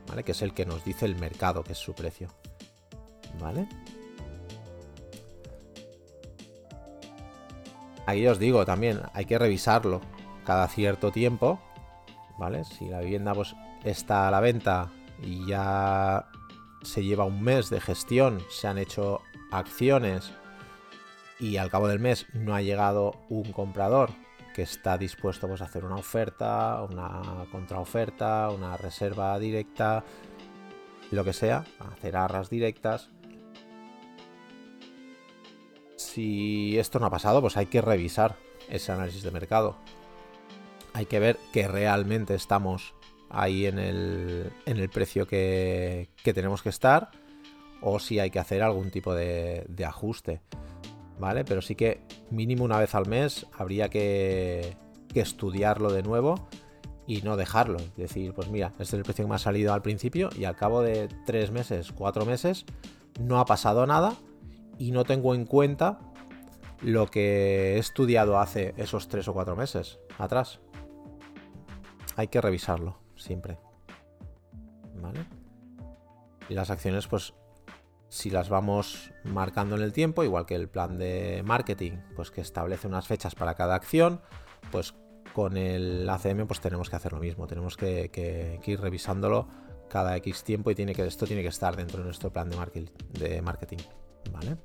¿Vale? 0.08 0.24
Que 0.24 0.32
es 0.32 0.42
el 0.42 0.54
que 0.54 0.66
nos 0.66 0.84
dice 0.84 1.06
el 1.06 1.18
mercado, 1.18 1.64
que 1.64 1.74
es 1.74 1.78
su 1.78 1.94
precio. 1.94 2.30
¿Vale? 3.40 3.68
Ahí 8.08 8.26
os 8.26 8.40
digo 8.40 8.66
también, 8.66 9.02
hay 9.14 9.26
que 9.26 9.38
revisarlo 9.38 10.00
cada 10.46 10.70
cierto 10.70 11.12
tiempo, 11.12 11.60
¿vale? 12.38 12.64
Si 12.64 12.86
la 12.86 13.02
vivienda 13.02 13.34
pues, 13.34 13.54
está 13.84 14.30
a 14.30 14.32
la 14.32 14.40
venta 14.40 14.90
y 15.22 15.46
ya 15.46 16.26
se 16.84 17.04
lleva 17.04 17.26
un 17.26 17.42
mes 17.42 17.70
de 17.70 17.82
gestión, 17.82 18.40
se 18.50 18.70
han 18.70 18.78
hecho 18.78 19.20
acciones 19.52 20.32
y 21.38 21.58
al 21.58 21.70
cabo 21.70 21.90
del 21.90 22.00
mes 22.00 22.28
no 22.34 22.56
ha 22.56 22.62
llegado 22.62 23.12
un 23.28 23.52
comprador 23.52 24.12
que 24.56 24.62
está 24.62 24.98
dispuesto 24.98 25.50
pues, 25.50 25.62
a 25.62 25.66
hacer 25.66 25.84
una 25.84 25.98
oferta, 25.98 26.82
una 26.90 27.46
contraoferta, 27.52 28.50
una 28.52 28.78
reserva 28.78 29.38
directa, 29.38 30.06
lo 31.12 31.26
que 31.26 31.34
sea, 31.34 31.66
hacer 31.80 32.16
arras 32.16 32.50
directas, 32.50 33.10
si 36.18 36.80
esto 36.80 36.98
no 36.98 37.06
ha 37.06 37.12
pasado, 37.12 37.42
pues 37.42 37.58
hay 37.58 37.68
que 37.68 37.80
revisar 37.80 38.38
ese 38.70 38.92
análisis 38.92 39.22
de 39.22 39.30
mercado. 39.30 39.76
Hay 40.94 41.06
que 41.06 41.20
ver 41.20 41.38
que 41.54 41.68
realmente 41.68 42.34
estamos 42.34 42.96
ahí 43.30 43.68
en 43.68 43.78
el, 43.78 44.90
precio 44.92 45.28
que, 45.28 46.10
tenemos 46.24 46.64
que 46.64 46.70
estar 46.70 47.12
o 47.82 48.00
si 48.00 48.18
hay 48.18 48.32
que 48.32 48.40
hacer 48.40 48.64
algún 48.64 48.90
tipo 48.90 49.14
de, 49.14 49.68
ajuste. 49.86 50.42
¿Vale? 51.20 51.46
Pero 51.46 51.62
sí 51.62 51.76
que 51.76 52.02
mínimo 52.32 52.64
una 52.64 52.80
vez 52.80 52.96
al 52.96 53.08
mes 53.08 53.46
habría 53.56 53.90
que, 53.90 54.76
que 55.14 55.22
estudiarlo 55.22 55.92
de 55.92 56.02
nuevo 56.02 56.48
y 57.06 57.22
no 57.22 57.38
dejarlo. 57.38 57.78
Es 57.78 57.96
decir, 57.96 58.34
pues 58.34 58.50
mira, 58.50 58.70
este 58.70 58.84
es 58.84 58.94
el 58.94 59.04
precio 59.04 59.26
que 59.26 59.30
me 59.30 59.36
ha 59.36 59.40
salido 59.40 59.72
al 59.72 59.84
principio 59.84 60.32
y 60.36 60.46
al 60.46 60.56
cabo 60.56 60.82
de 60.82 61.10
tres 61.28 61.52
meses, 61.52 61.92
cuatro 61.92 62.26
meses, 62.26 62.66
no 63.20 63.40
ha 63.40 63.46
pasado 63.46 63.86
nada 63.86 64.18
y 64.78 64.92
no 64.92 65.04
tengo 65.04 65.36
en 65.36 65.46
cuenta 65.46 66.00
lo 66.82 67.08
que 67.08 67.76
he 67.76 67.78
estudiado 67.80 68.40
hace 68.40 68.74
esos 68.78 69.08
tres 69.08 69.28
o 69.28 69.34
cuatro 69.34 69.56
meses 69.56 70.00
atrás. 70.18 70.60
Hay 72.16 72.28
que 72.28 72.42
revisarlo 72.42 73.00
siempre. 73.16 73.60
¿Vale? 75.02 75.26
Y 76.50 76.54
las 76.54 76.70
acciones, 76.70 77.08
pues, 77.08 77.34
si 78.10 78.30
las 78.30 78.50
vamos 78.50 79.12
marcando 79.24 79.76
en 79.76 79.82
el 79.82 79.94
tiempo, 79.94 80.24
igual 80.24 80.46
que 80.46 80.56
el 80.56 80.70
plan 80.70 80.98
de 80.98 81.44
marketing, 81.46 81.98
pues 82.16 82.32
que 82.32 82.42
establece 82.42 82.88
unas 82.88 83.08
fechas 83.08 83.36
para 83.36 83.56
cada 83.56 83.76
acción, 83.76 84.22
pues 84.72 84.96
con 85.34 85.58
el 85.58 86.10
ACM 86.10 86.48
pues 86.48 86.62
tenemos 86.62 86.90
que 86.90 86.96
hacer 86.96 87.14
lo 87.14 87.20
mismo, 87.20 87.46
tenemos 87.48 87.78
que, 87.78 88.60
ir 88.66 88.82
revisándolo 88.82 89.48
cada 89.90 90.16
X 90.18 90.44
tiempo 90.44 90.72
y 90.72 90.74
esto 90.74 91.28
tiene 91.28 91.44
que 91.44 91.50
estar 91.50 91.76
dentro 91.76 92.00
de 92.00 92.06
nuestro 92.06 92.32
plan 92.32 92.50
de 92.50 93.42
marketing. 93.42 93.78
¿Vale? 94.32 94.58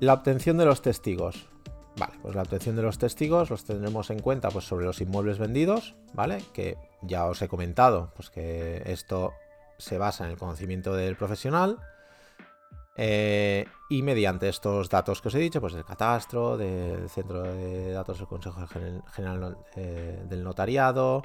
La 0.00 0.14
obtención 0.14 0.56
de 0.58 0.64
los 0.64 0.80
testigos. 0.80 1.48
Vale, 1.96 2.14
pues 2.22 2.34
la 2.36 2.42
obtención 2.42 2.76
de 2.76 2.82
los 2.82 2.98
testigos 2.98 3.50
los 3.50 3.64
tendremos 3.64 4.10
en 4.10 4.20
cuenta 4.20 4.50
pues, 4.50 4.64
sobre 4.64 4.86
los 4.86 5.00
inmuebles 5.00 5.38
vendidos, 5.38 5.96
¿vale? 6.14 6.44
Que 6.52 6.76
ya 7.02 7.26
os 7.26 7.42
he 7.42 7.48
comentado, 7.48 8.12
pues 8.14 8.30
que 8.30 8.82
esto 8.86 9.32
se 9.78 9.98
basa 9.98 10.24
en 10.24 10.30
el 10.30 10.38
conocimiento 10.38 10.94
del 10.94 11.16
profesional. 11.16 11.78
Eh, 13.00 13.64
y 13.90 14.02
mediante 14.02 14.48
estos 14.48 14.88
datos 14.88 15.22
que 15.22 15.28
os 15.28 15.34
he 15.34 15.38
dicho, 15.38 15.60
pues 15.60 15.72
del 15.72 15.84
catastro, 15.84 16.56
del 16.56 17.08
centro 17.08 17.42
de 17.42 17.92
datos 17.92 18.18
del 18.18 18.26
Consejo 18.26 18.66
General 18.66 19.56
eh, 19.76 20.22
del 20.28 20.42
Notariado, 20.42 21.22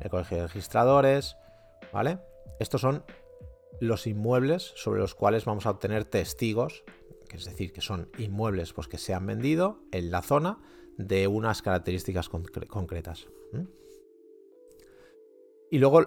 el 0.00 0.10
Colegio 0.10 0.38
de 0.38 0.42
Registradores, 0.44 1.36
¿vale? 1.92 2.18
Estos 2.58 2.80
son 2.80 3.04
los 3.80 4.06
inmuebles 4.06 4.72
sobre 4.76 5.00
los 5.00 5.14
cuales 5.14 5.44
vamos 5.44 5.66
a 5.66 5.70
obtener 5.70 6.04
testigos, 6.04 6.84
que 7.28 7.36
es 7.36 7.44
decir, 7.44 7.72
que 7.72 7.80
son 7.80 8.10
inmuebles 8.18 8.72
pues, 8.72 8.88
que 8.88 8.98
se 8.98 9.14
han 9.14 9.26
vendido 9.26 9.80
en 9.92 10.10
la 10.10 10.22
zona 10.22 10.60
de 10.96 11.26
unas 11.26 11.62
características 11.62 12.28
concretas. 12.28 13.26
Y 15.70 15.78
luego 15.78 16.02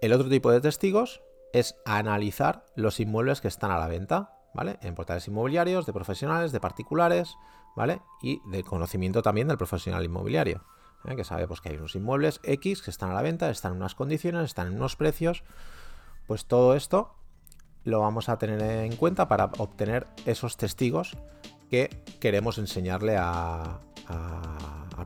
el 0.00 0.12
otro 0.12 0.28
tipo 0.28 0.50
de 0.50 0.60
testigos 0.60 1.22
es 1.52 1.76
analizar 1.84 2.66
los 2.74 3.00
inmuebles 3.00 3.40
que 3.40 3.48
están 3.48 3.70
a 3.70 3.78
la 3.78 3.86
venta, 3.86 4.32
¿vale? 4.54 4.78
En 4.82 4.94
portales 4.94 5.28
inmobiliarios, 5.28 5.86
de 5.86 5.92
profesionales, 5.92 6.52
de 6.52 6.60
particulares, 6.60 7.36
¿vale? 7.76 8.00
Y 8.22 8.40
de 8.50 8.64
conocimiento 8.64 9.22
también 9.22 9.48
del 9.48 9.58
profesional 9.58 10.04
inmobiliario, 10.04 10.64
¿eh? 11.06 11.16
que 11.16 11.24
sabe 11.24 11.46
pues, 11.46 11.60
que 11.60 11.70
hay 11.70 11.76
unos 11.76 11.94
inmuebles 11.94 12.40
X 12.42 12.82
que 12.82 12.90
están 12.90 13.10
a 13.10 13.14
la 13.14 13.22
venta, 13.22 13.50
están 13.50 13.72
en 13.72 13.78
unas 13.78 13.94
condiciones, 13.94 14.44
están 14.44 14.68
en 14.68 14.74
unos 14.74 14.96
precios. 14.96 15.42
Pues 16.26 16.46
todo 16.46 16.74
esto 16.74 17.14
lo 17.84 18.00
vamos 18.00 18.28
a 18.28 18.38
tener 18.38 18.60
en 18.62 18.96
cuenta 18.96 19.28
para 19.28 19.46
obtener 19.58 20.06
esos 20.24 20.56
testigos 20.56 21.16
que 21.70 21.90
queremos 22.20 22.58
enseñarle 22.58 23.16
al 23.16 23.80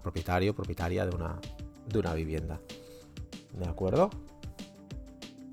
propietario, 0.03 0.55
propietaria 0.55 1.07
de 1.07 1.15
una, 1.15 1.41
de 1.87 1.99
una 1.99 2.15
vivienda. 2.15 2.61
¿De 3.53 3.69
acuerdo? 3.69 4.11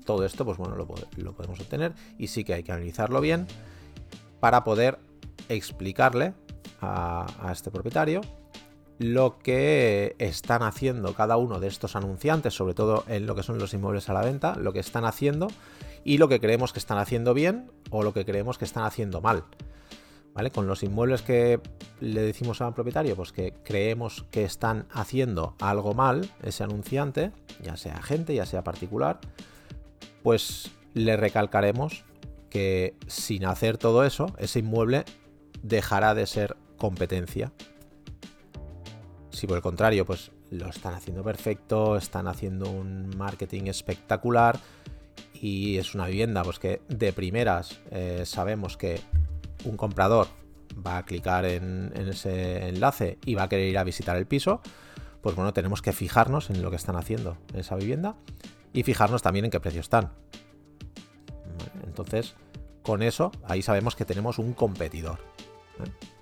todo 0.06 0.24
esto, 0.24 0.46
pues 0.46 0.56
bueno, 0.56 0.76
lo, 0.76 0.86
podemos 1.34 1.60
obtener 1.60 1.92
y 2.16 2.28
sí 2.28 2.44
que 2.44 2.54
hay 2.54 2.62
que 2.62 2.72
analizarlo 2.72 3.20
bien 3.20 3.46
para 4.40 4.64
poder 4.64 4.98
explicarle 5.50 6.32
a, 6.80 7.26
este 7.52 7.70
propietario 7.70 8.22
lo 8.98 9.38
que 9.38 10.16
están 10.18 10.62
haciendo 10.62 11.14
cada 11.14 11.36
uno 11.36 11.60
de 11.60 11.68
estos 11.68 11.96
anunciantes, 11.96 12.54
sobre 12.54 12.74
todo 12.74 13.04
en 13.08 13.26
lo 13.26 13.34
que 13.34 13.42
son 13.42 13.58
los 13.58 13.74
inmuebles 13.74 14.08
a 14.08 14.14
la 14.14 14.22
venta, 14.22 14.56
lo 14.56 14.72
que 14.72 14.80
están 14.80 15.04
haciendo 15.04 15.48
y 16.04 16.18
lo 16.18 16.28
que 16.28 16.40
creemos 16.40 16.72
que 16.72 16.78
están 16.78 16.98
haciendo 16.98 17.34
bien 17.34 17.70
o 17.90 18.02
lo 18.02 18.12
que 18.12 18.24
creemos 18.24 18.58
que 18.58 18.64
están 18.64 18.84
haciendo 18.84 19.20
mal. 19.20 19.44
¿Vale? 20.32 20.50
Con 20.50 20.66
los 20.66 20.82
inmuebles 20.82 21.22
que 21.22 21.60
le 22.00 22.20
decimos 22.20 22.60
al 22.60 22.74
propietario, 22.74 23.16
pues 23.16 23.32
que 23.32 23.54
creemos 23.64 24.26
que 24.30 24.44
están 24.44 24.86
haciendo 24.92 25.54
algo 25.60 25.94
mal, 25.94 26.30
ese 26.42 26.62
anunciante, 26.62 27.32
ya 27.62 27.78
sea 27.78 27.96
agente, 27.96 28.34
ya 28.34 28.44
sea 28.44 28.62
particular, 28.62 29.18
pues 30.22 30.70
le 30.92 31.16
recalcaremos 31.16 32.04
que 32.50 32.94
sin 33.06 33.46
hacer 33.46 33.78
todo 33.78 34.04
eso, 34.04 34.26
ese 34.38 34.58
inmueble 34.58 35.04
dejará 35.62 36.14
de 36.14 36.26
ser 36.26 36.56
competencia. 36.76 37.52
Si 39.36 39.46
por 39.46 39.56
el 39.58 39.62
contrario, 39.62 40.06
pues 40.06 40.30
lo 40.50 40.70
están 40.70 40.94
haciendo 40.94 41.22
perfecto, 41.22 41.98
están 41.98 42.26
haciendo 42.26 42.70
un 42.70 43.14
marketing 43.18 43.64
espectacular 43.66 44.58
y 45.34 45.76
es 45.76 45.94
una 45.94 46.06
vivienda, 46.06 46.42
pues 46.42 46.58
que 46.58 46.80
de 46.88 47.12
primeras 47.12 47.78
eh, 47.90 48.22
sabemos 48.24 48.78
que 48.78 48.98
un 49.64 49.76
comprador 49.76 50.28
va 50.84 50.96
a 50.96 51.04
clicar 51.04 51.44
en, 51.44 51.92
ese 51.94 52.66
enlace 52.66 53.18
y 53.26 53.34
va 53.34 53.42
a 53.42 53.48
querer 53.50 53.68
ir 53.68 53.76
a 53.76 53.84
visitar 53.84 54.16
el 54.16 54.26
piso, 54.26 54.62
pues 55.20 55.36
bueno, 55.36 55.52
tenemos 55.52 55.82
que 55.82 55.92
fijarnos 55.92 56.48
en 56.48 56.62
lo 56.62 56.70
que 56.70 56.76
están 56.76 56.96
haciendo 56.96 57.36
en 57.52 57.60
esa 57.60 57.76
vivienda 57.76 58.16
y 58.72 58.84
fijarnos 58.84 59.20
también 59.20 59.44
en 59.44 59.50
qué 59.50 59.60
precio 59.60 59.82
están. 59.82 60.12
Entonces, 61.84 62.36
con 62.82 63.02
eso, 63.02 63.32
ahí 63.44 63.60
sabemos 63.60 63.96
que 63.96 64.06
tenemos 64.06 64.38
un 64.38 64.54
competidor. 64.54 65.18
¿eh? 65.84 66.15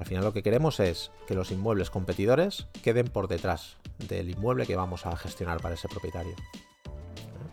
Al 0.00 0.06
final 0.06 0.24
lo 0.24 0.32
que 0.32 0.42
queremos 0.42 0.80
es 0.80 1.10
que 1.26 1.34
los 1.34 1.50
inmuebles 1.50 1.90
competidores 1.90 2.66
queden 2.82 3.06
por 3.08 3.28
detrás 3.28 3.76
del 4.08 4.30
inmueble 4.30 4.66
que 4.66 4.74
vamos 4.74 5.04
a 5.04 5.14
gestionar 5.14 5.60
para 5.60 5.74
ese 5.74 5.88
propietario. 5.88 6.34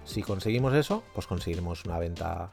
Si 0.05 0.21
conseguimos 0.21 0.73
eso, 0.73 1.03
pues 1.13 1.27
conseguiremos 1.27 1.83
una 1.83 1.99
venta 1.99 2.51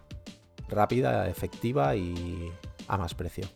rápida, 0.68 1.28
efectiva 1.28 1.94
y 1.94 2.52
a 2.88 2.98
más 2.98 3.14
precio. 3.14 3.46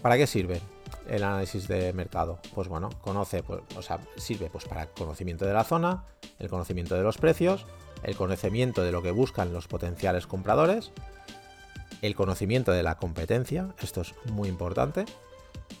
¿Para 0.00 0.16
qué 0.16 0.26
sirve? 0.26 0.60
el 1.06 1.22
análisis 1.22 1.68
de 1.68 1.92
mercado? 1.92 2.38
Pues 2.54 2.68
bueno, 2.68 2.88
conoce, 3.02 3.42
pues, 3.42 3.60
o 3.76 3.82
sea, 3.82 4.00
sirve 4.16 4.48
pues 4.50 4.64
para 4.64 4.86
conocimiento 4.86 5.44
de 5.44 5.52
la 5.52 5.64
zona, 5.64 6.04
el 6.38 6.48
conocimiento 6.48 6.94
de 6.94 7.02
los 7.02 7.18
precios, 7.18 7.66
el 8.02 8.16
conocimiento 8.16 8.82
de 8.82 8.90
lo 8.90 9.02
que 9.02 9.10
buscan 9.10 9.52
los 9.52 9.68
potenciales 9.68 10.26
compradores, 10.26 10.92
el 12.06 12.14
conocimiento 12.14 12.70
de 12.70 12.82
la 12.82 12.96
competencia, 12.96 13.74
esto 13.80 14.02
es 14.02 14.14
muy 14.30 14.50
importante, 14.50 15.06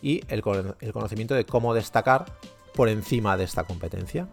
y 0.00 0.22
el, 0.28 0.40
conocimiento 0.40 1.34
de 1.34 1.44
cómo 1.44 1.74
destacar 1.74 2.24
por 2.74 2.88
encima 2.88 3.36
de 3.36 3.44
esta 3.44 3.64
competencia. 3.64 4.26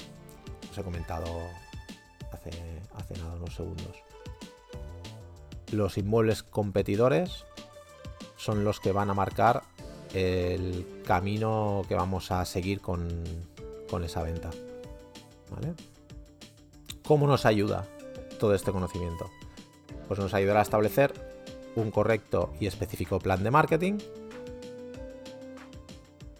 Os 0.71 0.77
he 0.77 0.83
comentado 0.83 1.25
hace, 2.31 2.49
unos 3.35 3.53
segundos. 3.53 3.97
Los 5.73 5.97
inmuebles 5.97 6.43
competidores 6.43 7.43
son 8.37 8.63
los 8.63 8.79
que 8.79 8.93
van 8.93 9.09
a 9.09 9.13
marcar 9.13 9.63
el 10.13 11.03
camino 11.05 11.83
que 11.89 11.95
vamos 11.95 12.31
a 12.31 12.45
seguir 12.45 12.79
con, 12.79 13.09
esa 14.01 14.23
venta. 14.23 14.49
¿Cómo 17.03 17.27
nos 17.27 17.45
ayuda 17.45 17.85
todo 18.39 18.55
este 18.55 18.71
conocimiento? 18.71 19.29
Pues 20.07 20.21
nos 20.21 20.33
ayudará 20.33 20.59
a 20.59 20.63
establecer 20.63 21.30
un 21.75 21.91
correcto 21.91 22.53
y 22.59 22.67
específico 22.67 23.19
plan 23.19 23.43
de 23.43 23.51
marketing. 23.51 23.97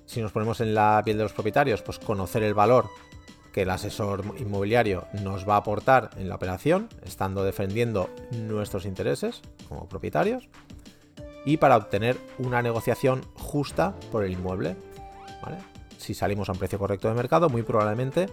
Si 0.06 0.22
nos 0.22 0.32
ponemos 0.32 0.60
en 0.60 0.74
la 0.74 1.02
piel 1.06 1.17
de 1.17 1.24
los 1.24 1.34
propietarios, 1.34 1.82
pues 1.82 2.00
conocer 2.00 2.44
el 2.44 2.54
valor 2.54 2.89
que 3.54 3.63
el 3.63 3.70
asesor 3.70 4.24
inmobiliario 4.39 5.06
nos 5.24 5.48
va 5.48 5.56
a 5.56 5.58
aportar 5.58 6.10
en 6.17 6.30
la 6.30 6.36
operación, 6.36 6.89
estando 7.04 7.44
defendiendo 7.44 8.10
nuestros 8.32 8.86
intereses 8.86 9.41
como 9.67 9.88
propietarios 9.88 10.50
y 11.46 11.58
para 11.58 11.78
obtener 11.78 12.17
una 12.38 12.62
negociación 12.62 13.26
justa 13.36 13.96
por 14.12 14.24
el 14.24 14.34
inmueble. 14.34 14.76
Si 15.98 16.13
salimos 16.13 16.50
a 16.50 16.54
un 16.54 16.60
precio 16.60 16.80
correcto 16.80 17.08
de 17.08 17.13
mercado, 17.13 17.50
muy 17.50 17.63
probablemente 17.63 18.28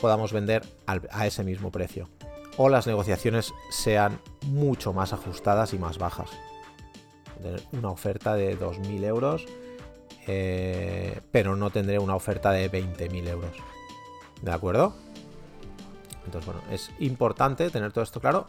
podamos 0.00 0.32
vender 0.32 0.62
a 0.86 1.26
ese 1.26 1.44
mismo 1.44 1.70
precio. 1.70 2.08
O 2.56 2.68
las 2.68 2.86
negociaciones 2.86 3.52
sean 3.70 4.20
mucho 4.46 4.92
más 4.92 5.12
ajustadas 5.12 5.74
y 5.74 5.78
más 5.78 5.98
bajas. 5.98 6.30
Una 7.72 7.90
oferta 7.90 8.34
de 8.34 8.58
2.000 8.58 9.04
euros, 9.04 9.44
eh, 10.26 11.20
pero 11.30 11.56
no 11.56 11.70
tendré 11.70 11.98
una 11.98 12.14
oferta 12.14 12.52
de 12.52 12.70
20.000 12.70 13.28
euros. 13.28 13.56
¿De 14.40 14.52
acuerdo? 14.52 14.94
Entonces, 16.24 16.46
bueno, 16.46 16.62
es 16.70 16.90
importante 17.00 17.70
tener 17.70 17.92
todo 17.92 18.04
esto 18.04 18.20
claro 18.20 18.48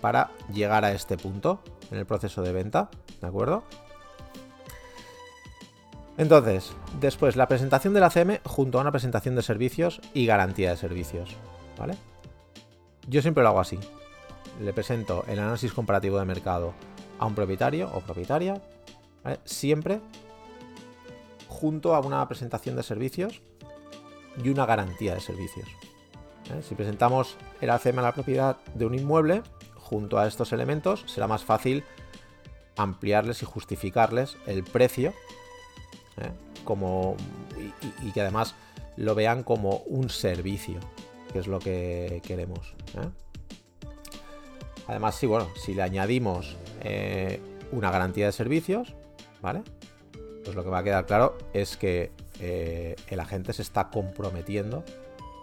para 0.00 0.30
llegar 0.52 0.84
a 0.84 0.92
este 0.92 1.16
punto 1.16 1.62
en 1.90 1.98
el 1.98 2.06
proceso 2.06 2.42
de 2.42 2.52
venta, 2.52 2.90
¿de 3.20 3.26
acuerdo? 3.26 3.62
Entonces, 6.18 6.72
después 7.00 7.36
la 7.36 7.48
presentación 7.48 7.94
de 7.94 8.00
la 8.00 8.10
CM 8.10 8.40
junto 8.44 8.78
a 8.78 8.82
una 8.82 8.92
presentación 8.92 9.34
de 9.34 9.42
servicios 9.42 10.00
y 10.12 10.26
garantía 10.26 10.70
de 10.70 10.76
servicios, 10.76 11.30
¿vale? 11.78 11.96
Yo 13.08 13.22
siempre 13.22 13.42
lo 13.42 13.50
hago 13.50 13.60
así. 13.60 13.78
Le 14.60 14.72
presento 14.72 15.24
el 15.28 15.38
análisis 15.38 15.72
comparativo 15.72 16.18
de 16.18 16.24
mercado 16.24 16.74
a 17.18 17.26
un 17.26 17.34
propietario 17.34 17.90
o 17.94 18.00
propietaria, 18.00 18.60
siempre 19.44 20.00
junto 21.48 21.94
a 21.94 22.00
una 22.00 22.26
presentación 22.28 22.76
de 22.76 22.82
servicios 22.82 23.42
y 24.42 24.48
una 24.48 24.66
garantía 24.66 25.14
de 25.14 25.20
servicios. 25.20 25.68
Si 26.68 26.74
presentamos 26.74 27.36
el 27.60 27.70
ACM 27.70 28.00
a 28.00 28.02
la 28.02 28.12
propiedad 28.12 28.56
de 28.74 28.84
un 28.84 28.94
inmueble, 28.94 29.42
junto 29.76 30.18
a 30.18 30.26
estos 30.26 30.52
elementos 30.52 31.04
será 31.06 31.26
más 31.26 31.44
fácil 31.44 31.84
ampliarles 32.76 33.42
y 33.42 33.46
justificarles 33.46 34.36
el 34.46 34.64
precio 34.64 35.12
¿eh? 36.16 36.30
como, 36.64 37.16
y, 38.02 38.10
que 38.12 38.20
además 38.20 38.54
lo 38.96 39.14
vean 39.14 39.42
como 39.42 39.78
un 39.86 40.08
servicio, 40.08 40.78
que 41.32 41.38
es 41.38 41.46
lo 41.46 41.58
que 41.58 42.20
queremos. 42.24 42.74
¿eh? 42.94 43.08
Además, 44.86 45.14
sí, 45.14 45.26
bueno, 45.26 45.48
si 45.56 45.74
le 45.74 45.82
añadimos 45.82 46.56
eh, 46.82 47.40
una 47.70 47.90
garantía 47.90 48.26
de 48.26 48.32
servicios, 48.32 48.94
¿vale? 49.40 49.62
pues 50.44 50.56
lo 50.56 50.64
que 50.64 50.70
va 50.70 50.78
a 50.78 50.84
quedar 50.84 51.06
claro 51.06 51.38
es 51.52 51.76
que 51.76 52.10
eh, 52.40 52.96
el 53.08 53.20
agente 53.20 53.52
se 53.52 53.62
está 53.62 53.90
comprometiendo 53.90 54.84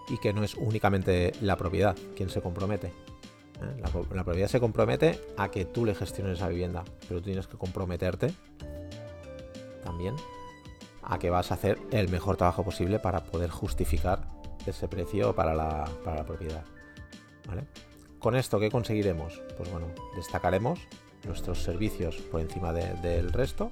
y 0.10 0.17
que 0.17 0.34
no 0.34 0.43
es 0.43 0.56
únicamente 0.56 1.34
la 1.41 1.56
propiedad 1.56 1.95
quien 2.15 2.30
se 2.30 2.41
compromete. 2.41 2.88
¿eh? 2.88 3.82
La, 4.13 4.23
propiedad 4.23 4.47
se 4.47 4.60
compromete 4.60 5.19
a 5.38 5.49
que 5.49 5.65
tú 5.65 5.86
le 5.86 5.95
gestiones 5.95 6.38
esa 6.38 6.49
vivienda, 6.49 6.84
pero 7.08 7.19
tú 7.19 7.25
tienes 7.25 7.47
que 7.47 7.58
comprometerte 7.58 8.34
también 9.84 10.15
a 11.04 11.17
que 11.17 11.30
vas 11.30 11.52
a 11.52 11.56
hacer 11.56 11.80
el 11.91 12.10
mejor 12.10 12.38
trabajo 12.38 12.63
posible 12.63 12.99
para 12.99 13.23
poder 13.23 13.49
justificar 13.49 14.28
ese 14.70 14.88
precio 14.88 15.36
para 15.36 15.54
la, 15.54 15.86
propiedad. 16.26 16.64
Con 18.20 18.36
esto, 18.36 18.60
¿qué 18.60 18.70
conseguiremos? 18.70 19.42
Pues 19.58 19.72
bueno, 19.72 19.88
destacaremos 20.16 20.80
nuestros 21.26 21.64
servicios 21.64 22.18
por 22.18 22.42
encima 22.42 22.74
del 22.74 23.32
resto, 23.32 23.72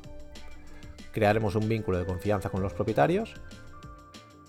crearemos 1.12 1.56
un 1.56 1.68
vínculo 1.68 1.98
de 1.98 2.06
confianza 2.06 2.50
con 2.50 2.62
los 2.62 2.74
propietarios, 2.74 3.34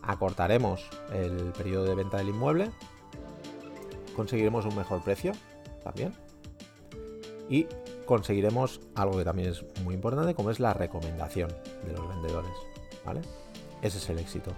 acortaremos 0.02 0.88
el 1.12 1.52
periodo 1.56 1.84
de 1.84 1.94
venta 1.94 2.18
del 2.18 2.28
inmueble, 2.28 2.70
conseguiremos 4.16 4.64
un 4.66 4.76
mejor 4.76 5.02
precio 5.02 5.32
también 5.84 6.12
y 7.48 7.66
conseguiremos 8.04 8.80
algo 8.94 9.18
que 9.18 9.24
también 9.24 9.50
es 9.50 9.64
muy 9.82 9.94
importante 9.94 10.34
como 10.34 10.50
es 10.50 10.60
la 10.60 10.72
recomendación 10.72 11.50
de 11.84 11.92
los 11.92 12.08
vendedores. 12.08 12.52
¿vale? 13.04 13.20
Ese 13.82 13.98
es 13.98 14.08
el 14.10 14.18
éxito. 14.18 14.52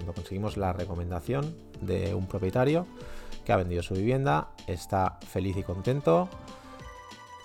Cuando 0.00 0.14
conseguimos 0.14 0.56
la 0.56 0.72
recomendación 0.72 1.54
de 1.82 2.14
un 2.14 2.26
propietario 2.26 2.86
que 3.44 3.52
ha 3.52 3.56
vendido 3.56 3.82
su 3.82 3.92
vivienda, 3.92 4.48
está 4.66 5.18
feliz 5.28 5.58
y 5.58 5.62
contento, 5.62 6.26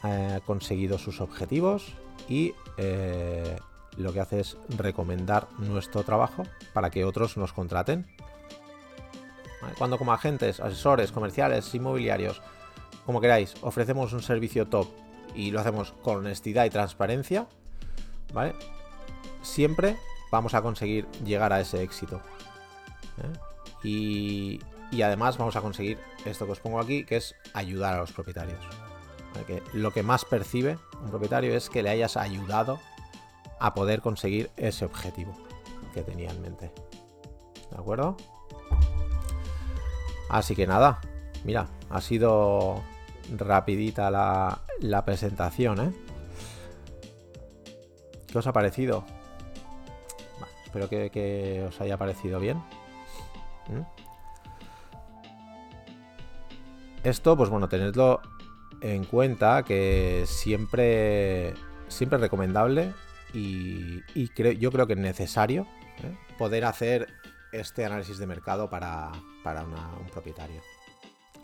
ha 0.03 0.39
conseguido 0.45 0.97
sus 0.97 1.19
objetivos 1.19 1.91
y 2.29 2.53
eh, 2.77 3.57
lo 3.97 4.13
que 4.13 4.21
hace 4.21 4.39
es 4.39 4.57
recomendar 4.69 5.49
nuestro 5.57 6.03
trabajo 6.03 6.43
para 6.71 6.91
que 6.91 7.03
otros 7.03 7.35
nos 7.35 7.51
contraten. 7.51 8.07
Cuando 9.77 9.97
como 9.97 10.13
agentes, 10.13 10.61
asesores, 10.61 11.11
comerciales, 11.11 11.75
inmobiliarios, 11.75 12.41
como 13.05 13.19
queráis, 13.19 13.53
ofrecemos 13.63 14.13
un 14.13 14.21
servicio 14.21 14.65
top 14.67 14.87
y 15.35 15.51
lo 15.51 15.59
hacemos 15.59 15.91
con 16.03 16.19
honestidad 16.19 16.63
y 16.63 16.69
transparencia. 16.69 17.47
Siempre 19.41 19.97
vamos 20.31 20.53
a 20.53 20.61
conseguir 20.61 21.05
llegar 21.25 21.51
a 21.51 21.59
ese 21.59 21.83
éxito. 21.83 22.21
¿Eh? 23.17 24.59
Y, 24.91 25.01
además 25.01 25.37
vamos 25.37 25.55
a 25.55 25.61
conseguir 25.61 25.99
esto 26.25 26.45
que 26.45 26.53
os 26.53 26.59
pongo 26.59 26.79
aquí, 26.79 27.05
que 27.05 27.17
es 27.17 27.35
ayudar 27.53 27.95
a 27.95 27.99
los 27.99 28.11
propietarios. 28.11 28.63
Lo 29.73 29.91
que 29.91 30.01
más 30.01 30.23
percibe 30.23 30.77
un 31.01 31.09
propietario 31.09 31.55
es 31.55 31.69
que 31.69 31.83
le 31.83 31.89
hayas 31.89 32.15
ayudado 32.15 32.79
a 33.59 33.73
poder 33.73 34.01
conseguir 34.01 34.49
ese 34.55 34.85
objetivo 34.85 35.35
que 35.93 36.01
tenía 36.01 36.29
en 36.29 36.41
mente. 36.41 36.71
¿De 37.69 37.77
acuerdo? 37.77 38.15
Así 40.29 40.55
que 40.55 40.65
nada, 40.65 41.01
mira, 41.43 41.67
ha 41.89 42.01
sido 42.01 42.81
rapidita 43.35 44.09
la, 44.09 45.05
presentación, 45.05 45.79
¿eh? 45.79 45.93
¿Qué 48.27 48.37
os 48.37 48.47
ha 48.47 48.53
parecido? 48.53 49.05
espero 50.65 50.89
que, 51.11 51.65
os 51.67 51.79
haya 51.79 51.97
parecido 51.97 52.39
bien. 52.39 52.61
¿Mm? 53.69 54.05
Esto, 57.03 57.37
pues 57.37 57.49
bueno, 57.49 57.69
tenedlo 57.69 58.21
en 58.81 59.03
cuenta 59.05 59.63
que 59.63 60.23
siempre, 60.27 61.53
siempre 61.87 62.17
es 62.17 62.21
recomendable 62.21 62.93
y, 63.33 64.01
yo 64.57 64.71
creo 64.71 64.87
que 64.87 64.93
es 64.93 64.99
necesario 64.99 65.67
¿eh? 66.03 66.17
poder 66.37 66.65
hacer 66.65 67.07
este 67.51 67.85
análisis 67.85 68.17
de 68.17 68.27
mercado 68.27 68.69
para, 68.69 69.11
un 69.13 70.09
propietario. 70.11 70.61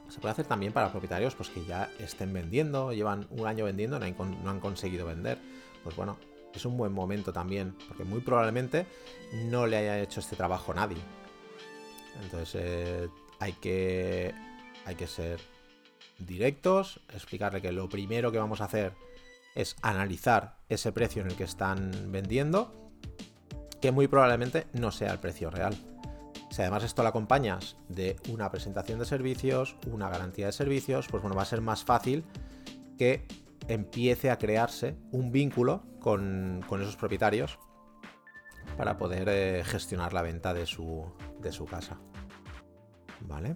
Se 0.10 0.20
puede 0.20 0.34
hacer 0.34 0.46
también 0.46 0.74
para 0.74 0.92
propietarios 0.92 1.36
pues, 1.36 1.50
que 1.50 1.64
ya 1.64 1.90
estén 2.00 2.34
vendiendo, 2.34 2.92
llevan 2.92 3.28
un 3.30 3.48
año 3.48 3.66
vendiendo, 3.66 4.00
no 4.00 4.06
no 4.08 4.50
han 4.50 4.60
conseguido 4.60 5.06
vender. 5.06 5.38
Pues 5.84 5.96
bueno, 5.96 6.18
es 6.54 6.66
un 6.66 6.78
buen 6.78 6.92
momento 6.92 7.32
también, 7.32 7.76
porque 7.88 8.04
muy 8.04 8.22
probablemente 8.22 8.86
no 9.50 9.68
le 9.68 9.78
haya 9.78 10.00
hecho 10.00 10.20
este 10.20 10.36
trabajo 10.36 10.74
nadie. 10.74 10.98
Entonces 12.22 12.56
eh, 12.56 13.10
hay, 13.40 13.54
que, 13.54 14.34
hay 14.86 14.96
que 14.96 15.08
ser 15.08 15.40
directos, 16.20 17.02
explicarle 17.14 17.62
que 17.62 17.72
lo 17.72 17.90
primero 17.90 18.32
que 18.32 18.38
vamos 18.38 18.62
a 18.62 18.66
hacer 18.66 18.94
es 19.56 19.76
analizar 19.82 20.58
ese 20.70 20.92
precio 20.92 21.22
en 21.22 21.30
el 21.30 21.36
que 21.36 21.44
están 21.44 22.12
vendiendo, 22.12 22.92
que 23.82 23.92
muy 23.92 24.08
probablemente 24.08 24.68
no 24.74 24.92
sea 24.92 25.12
el 25.12 25.20
precio 25.20 25.50
real. 25.50 25.76
Si 26.52 26.62
además 26.62 26.84
esto 26.84 27.02
lo 27.02 27.10
acompañas 27.10 27.78
de 27.88 28.18
una 28.30 28.52
presentación 28.52 29.00
de 29.00 29.06
servicios, 29.06 29.78
una 29.88 30.10
garantía 30.10 30.48
de 30.48 30.52
servicios, 30.52 31.08
pues 31.08 31.22
bueno, 31.24 31.36
va 31.36 31.44
a 31.44 31.46
ser 31.46 31.62
más 31.62 31.84
fácil 31.84 32.26
que 32.98 33.26
empiece 33.68 34.30
a 34.30 34.38
crearse 34.38 34.96
un 35.12 35.32
vínculo 35.32 35.84
con, 36.00 36.62
esos 36.82 36.98
propietarios 36.98 37.58
para 38.78 38.98
poder 38.98 39.30
eh, 39.30 39.64
gestionar 39.66 40.14
la 40.14 40.22
venta 40.22 40.54
de 40.54 40.66
su, 40.66 41.06
de 41.40 41.52
su 41.52 41.66
casa. 41.66 42.00
¿Vale? 43.22 43.56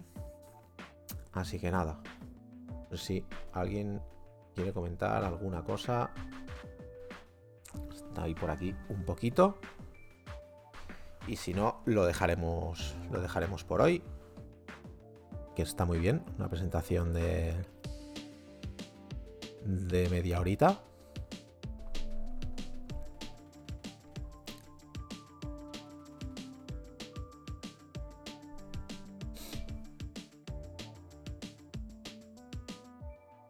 Así 1.33 1.59
que 1.59 1.71
nada. 1.71 1.99
Si 2.93 3.25
alguien 3.53 4.01
quiere 4.55 4.73
comentar 4.73 5.23
alguna 5.23 5.63
cosa. 5.63 6.09
Está 7.93 8.23
ahí 8.23 8.33
por 8.33 8.49
aquí 8.49 8.73
un 8.89 9.03
poquito. 9.03 9.57
Y 11.27 11.35
si 11.35 11.53
no, 11.53 11.81
lo 11.85 12.05
dejaremos. 12.05 12.95
Lo 13.11 13.19
dejaremos 13.21 13.63
por 13.63 13.81
hoy. 13.81 14.01
Que 15.55 15.63
está 15.63 15.85
muy 15.85 15.99
bien. 15.99 16.23
Una 16.37 16.49
presentación 16.49 17.13
de. 17.13 17.53
de 19.65 20.09
media 20.09 20.39
horita. 20.39 20.81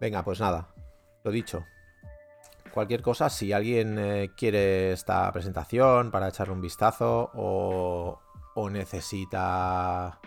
Venga, 0.05 0.23
pues 0.23 0.39
nada, 0.39 0.67
lo 1.23 1.31
dicho. 1.31 1.65
Cualquier 2.71 3.01
cosa, 3.01 3.27
si 3.27 3.53
alguien 3.53 3.97
eh, 3.97 4.29
quiere 4.37 4.91
esta 4.91 5.31
presentación 5.31 6.11
para 6.11 6.27
echarle 6.27 6.53
un 6.53 6.61
vistazo 6.61 7.31
o, 7.33 8.21
necesita 8.69 10.19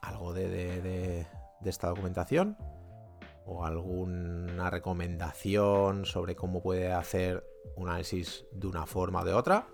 algo 0.00 0.32
de, 0.32 1.26
esta 1.64 1.88
documentación 1.88 2.56
o 3.44 3.64
alguna 3.64 4.70
recomendación 4.70 6.04
sobre 6.04 6.36
cómo 6.36 6.62
puede 6.62 6.92
hacer 6.92 7.44
un 7.74 7.88
análisis 7.88 8.46
de 8.52 8.68
una 8.68 8.86
forma 8.86 9.22
o 9.22 9.24
de 9.24 9.32
otra, 9.32 9.66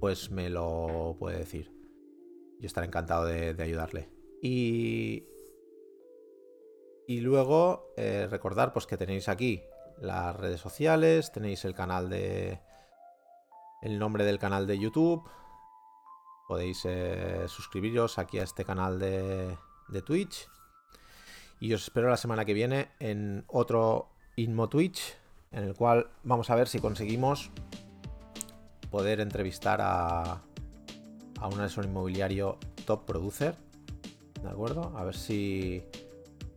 pues 0.00 0.30
me 0.30 0.48
lo 0.48 1.14
puede 1.18 1.40
decir. 1.40 1.74
Yo 2.58 2.66
estaré 2.66 2.86
encantado 2.86 3.26
de, 3.26 3.52
de 3.52 3.62
ayudarle. 3.64 4.08
Y 4.40 5.26
y 7.10 7.20
luego 7.22 7.92
eh, 7.96 8.28
recordar 8.30 8.72
pues, 8.72 8.86
que 8.86 8.96
tenéis 8.96 9.28
aquí 9.28 9.64
las 10.00 10.36
redes 10.36 10.60
sociales, 10.60 11.32
tenéis 11.32 11.64
el 11.64 11.74
canal 11.74 12.08
de. 12.08 12.60
el 13.82 13.98
nombre 13.98 14.24
del 14.24 14.38
canal 14.38 14.68
de 14.68 14.78
YouTube. 14.78 15.28
Podéis 16.46 16.82
eh, 16.84 17.46
suscribiros 17.48 18.20
aquí 18.20 18.38
a 18.38 18.44
este 18.44 18.64
canal 18.64 19.00
de, 19.00 19.58
de 19.88 20.02
Twitch. 20.02 20.48
Y 21.58 21.74
os 21.74 21.82
espero 21.82 22.08
la 22.08 22.16
semana 22.16 22.44
que 22.44 22.54
viene 22.54 22.92
en 23.00 23.42
otro 23.48 24.10
Inmo 24.36 24.68
Twitch, 24.68 25.16
en 25.50 25.64
el 25.64 25.74
cual 25.74 26.10
vamos 26.22 26.48
a 26.48 26.54
ver 26.54 26.68
si 26.68 26.78
conseguimos 26.78 27.50
poder 28.88 29.18
entrevistar 29.18 29.80
a, 29.82 30.42
a 31.40 31.48
un 31.48 31.60
asesor 31.60 31.86
inmobiliario 31.86 32.56
top 32.86 33.04
producer. 33.04 33.56
¿De 34.44 34.48
acuerdo? 34.48 34.96
A 34.96 35.02
ver 35.02 35.16
si 35.16 35.82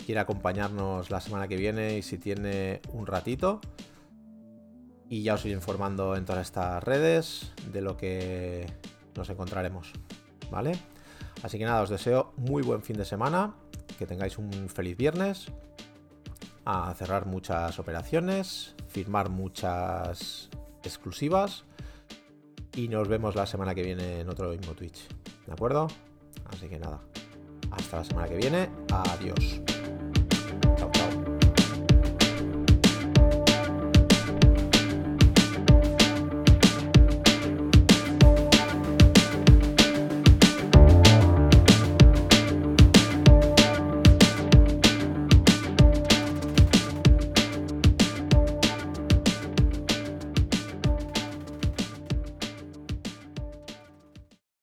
quiere 0.05 0.19
acompañarnos 0.19 1.09
la 1.09 1.21
semana 1.21 1.47
que 1.47 1.55
viene 1.55 1.97
y 1.97 2.01
si 2.01 2.17
tiene 2.17 2.81
un 2.91 3.05
ratito. 3.05 3.61
Y 5.09 5.23
ya 5.23 5.35
os 5.35 5.45
iré 5.45 5.53
informando 5.53 6.15
en 6.15 6.25
todas 6.25 6.45
estas 6.45 6.83
redes 6.83 7.51
de 7.71 7.81
lo 7.81 7.97
que 7.97 8.65
nos 9.15 9.29
encontraremos. 9.29 9.91
¿Vale? 10.49 10.77
Así 11.43 11.57
que 11.57 11.65
nada, 11.65 11.81
os 11.81 11.89
deseo 11.89 12.33
muy 12.37 12.63
buen 12.63 12.81
fin 12.81 12.97
de 12.97 13.05
semana, 13.05 13.53
que 13.97 14.05
tengáis 14.05 14.37
un 14.37 14.69
feliz 14.69 14.95
viernes, 14.95 15.47
a 16.65 16.93
cerrar 16.93 17.25
muchas 17.25 17.79
operaciones, 17.79 18.75
firmar 18.87 19.29
muchas 19.29 20.49
exclusivas 20.83 21.65
y 22.75 22.87
nos 22.87 23.07
vemos 23.07 23.35
la 23.35 23.45
semana 23.45 23.75
que 23.75 23.83
viene 23.83 24.21
en 24.21 24.29
otro 24.29 24.49
mismo 24.49 24.73
Twitch. 24.73 25.07
¿De 25.45 25.53
acuerdo? 25.53 25.87
Así 26.45 26.67
que 26.67 26.79
nada, 26.79 27.01
hasta 27.71 27.97
la 27.97 28.03
semana 28.03 28.27
que 28.27 28.37
viene, 28.37 28.69
adiós. 28.89 29.61